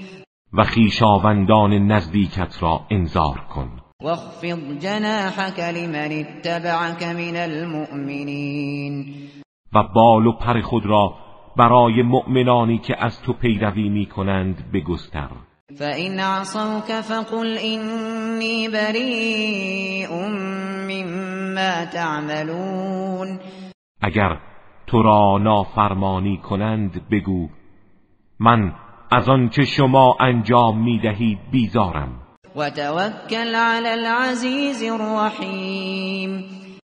و 0.54 0.64
خیشاوندان 0.64 1.74
نزدیکت 1.74 2.64
را 2.64 2.86
انذار 2.90 3.40
کن. 3.56 3.79
واخفض 4.04 4.80
جناحك 4.80 5.60
لمن 5.60 6.12
اتبعك 6.12 7.04
من 7.04 7.36
المؤمنین 7.36 9.06
و 9.74 9.84
بال 9.84 10.28
و 10.28 10.32
پر 10.32 10.62
خود 10.62 10.86
را 10.86 11.14
برای 11.58 12.02
مؤمنانی 12.02 12.78
که 12.78 13.04
از 13.06 13.22
تو 13.22 13.34
پیروی 13.34 13.90
می 13.90 14.06
کنند 14.06 14.72
بگستر. 14.74 15.30
فإن 15.80 16.20
عصوك 16.20 17.02
فقل 17.02 17.58
إني 17.58 18.70
بريء 18.70 20.28
مما 20.88 21.86
تعملون. 21.86 23.40
اگر 24.02 24.38
تو 24.88 25.02
را 25.02 25.38
نافرمانی 25.38 26.38
کنند 26.38 27.10
بگو 27.12 27.50
من 28.40 28.74
از 29.12 29.30
آنچه 29.30 29.66
شما 29.66 30.18
انجام 30.20 30.84
می 30.84 31.00
دهید 31.00 31.40
بیزارم. 31.52 32.29
وتوكل 32.60 33.56
على 33.56 33.94
العزيز 33.94 34.84
الرحيم 34.84 36.44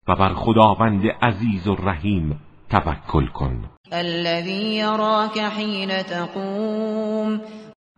و 0.08 0.16
بر 0.16 0.34
خداوند 0.34 1.06
عزیز 1.22 1.68
و 1.68 1.76
رحیم 1.76 2.40
توکل 2.70 3.28
کن. 3.28 3.70
الذي 3.92 4.76
يراك 4.76 5.38
حين 5.38 6.04
تقوم. 6.04 7.42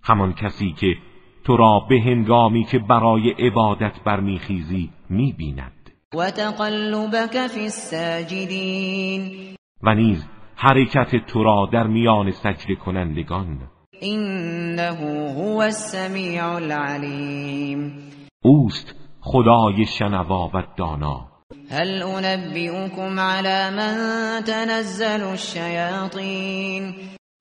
همان 0.03 0.33
کسی 0.33 0.71
که 0.79 0.95
تو 1.43 1.57
را 1.57 1.79
به 1.89 2.01
هنگامی 2.01 2.63
که 2.63 2.79
برای 2.79 3.31
عبادت 3.31 3.93
برمیخیزی 4.05 4.89
می‌بیند. 5.09 5.91
و 6.15 6.31
تقلبك 6.31 7.47
فی 7.47 7.61
الساجدین. 7.61 9.55
و 9.83 9.95
نیز 9.95 10.27
حرکت 10.55 11.25
تو 11.27 11.43
را 11.43 11.69
در 11.73 11.87
میان 11.87 12.31
سجده 12.31 12.75
کنندگان. 12.75 13.59
انه 14.01 15.33
هو 15.33 15.61
السمیع 15.61 16.45
العلیم 16.45 18.09
اوست 18.43 18.95
خدای 19.21 19.85
شنوا 19.85 20.51
و 20.53 20.63
دانا. 20.77 21.27
هل 21.71 22.03
انبئكم 22.03 23.19
على 23.19 23.75
من 23.77 24.41
تنزل 24.43 25.23
الشیاطین 25.23 26.93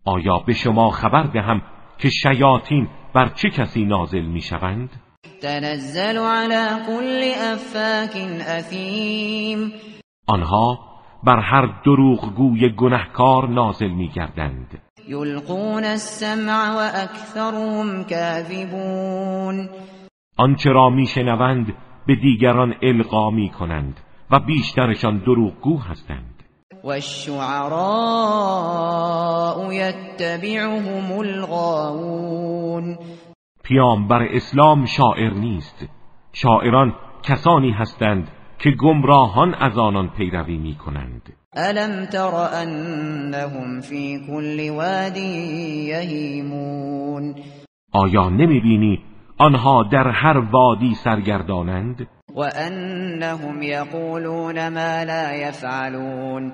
آیا 0.04 0.38
به 0.46 0.52
شما 0.52 0.90
خبر 0.90 1.22
دهم 1.22 1.62
که 1.98 2.08
شیاطین 2.08 2.88
بر 3.14 3.28
چه 3.28 3.50
کسی 3.50 3.84
نازل 3.84 4.26
می‌شوند؟ 4.26 4.90
تنزل 5.42 6.18
على 6.18 6.86
كل 6.86 7.32
افاک 7.52 8.16
اثیم 8.40 9.72
آنها 10.26 10.78
بر 11.24 11.40
هر 11.40 11.82
دروغگوی 11.84 12.68
گنهکار 12.68 13.48
نازل 13.48 13.90
میگردند. 13.90 14.89
یلقون 15.11 15.84
السمع 15.84 16.70
و 16.70 16.78
اکثرهم 16.94 18.04
کاذبون 18.04 19.68
آنچه 20.36 20.70
را 20.70 20.90
میشنوند 20.90 21.74
به 22.06 22.14
دیگران 22.14 22.74
القا 22.82 23.30
می 23.30 23.50
کنند 23.50 24.00
و 24.30 24.40
بیشترشان 24.40 25.18
دروغگو 25.18 25.78
هستند. 25.78 26.42
و 26.84 26.88
الشعراء 26.88 27.32
یتبعهم 29.72 31.12
الغاوون 31.12 32.98
پیامبر 33.64 34.22
اسلام 34.22 34.84
شاعر 34.84 35.30
نیست. 35.34 35.88
شاعران 36.32 36.94
کسانی 37.22 37.70
هستند 37.70 38.30
که 38.58 38.70
گمراهان 38.70 39.54
از 39.54 39.78
آنان 39.78 40.08
پیروی 40.08 40.58
می 40.58 40.74
کنند 40.74 41.39
الم 41.57 42.07
تر 42.07 42.34
انهم 42.34 43.80
فی 43.80 44.18
كل 44.26 44.70
واد 44.70 45.16
یهیمون 45.86 47.34
آیا 47.92 48.28
نمی 48.28 48.61
بینی 48.61 49.03
آنها 49.38 49.82
در 49.82 50.09
هر 50.09 50.38
وادی 50.38 50.94
سرگردانند؟ 50.94 52.09
و 52.36 52.40
انهم 52.55 53.62
یقولون 53.62 54.68
ما 54.68 55.03
لا 55.03 55.34
یفعلون 55.34 56.53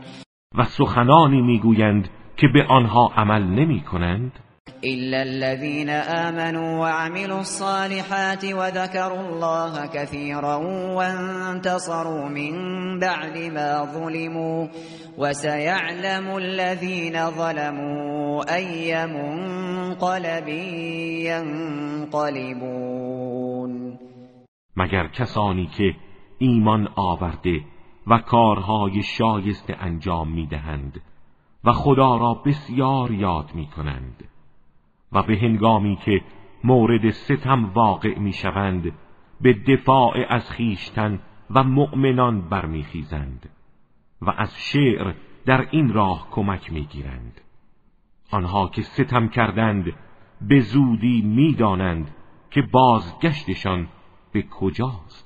و 0.58 0.64
سخنانی 0.64 1.42
می‌گویند 1.42 2.08
که 2.36 2.48
به 2.54 2.64
آنها 2.68 3.12
عمل 3.16 3.42
نمی 3.42 3.80
کنند 3.80 4.32
إلا 4.84 5.22
الذين 5.22 5.90
آمنوا 5.90 6.78
وعملوا 6.80 7.40
الصالحات 7.40 8.44
وذكروا 8.44 9.20
الله 9.20 9.86
كثيرا 9.86 10.56
وانتصروا 10.96 12.28
من 12.28 12.52
بعد 12.98 13.38
ما 13.38 13.84
ظلموا 13.84 14.68
وسيعلم 15.18 16.36
الذين 16.36 17.30
ظلموا 17.30 18.54
أي 18.56 19.06
منقلب 19.06 20.48
ينقلبون 22.12 23.16
مگر 24.76 25.08
کسانی 25.08 25.66
که 25.66 25.94
ایمان 26.38 26.88
آورده 26.96 27.60
و 28.06 28.18
کارهای 28.18 29.02
شایسته 29.02 29.76
انجام 29.80 30.32
می‌دهند 30.32 31.00
و 31.64 31.72
خدا 31.72 32.16
را 32.16 32.34
بسیار 32.46 33.12
یاد 33.12 33.54
می 33.54 33.66
کنند 33.66 34.24
و 35.12 35.22
به 35.22 35.38
هنگامی 35.38 35.96
که 35.96 36.20
مورد 36.64 37.10
ستم 37.10 37.70
واقع 37.74 38.18
می 38.18 38.32
شوند 38.32 38.92
به 39.40 39.52
دفاع 39.52 40.14
از 40.28 40.50
خیشتن 40.50 41.20
و 41.50 41.64
مؤمنان 41.64 42.48
برمیخیزند 42.48 43.48
و 44.22 44.30
از 44.30 44.56
شعر 44.58 45.14
در 45.46 45.68
این 45.70 45.92
راه 45.92 46.28
کمک 46.30 46.72
می‌گیرند. 46.72 47.40
آنها 48.30 48.68
که 48.68 48.82
ستم 48.82 49.28
کردند 49.28 49.92
به 50.40 50.60
زودی 50.60 51.22
می‌دانند 51.22 52.14
که 52.50 52.62
بازگشتشان 52.62 53.88
به 54.32 54.42
کجاست. 54.42 55.25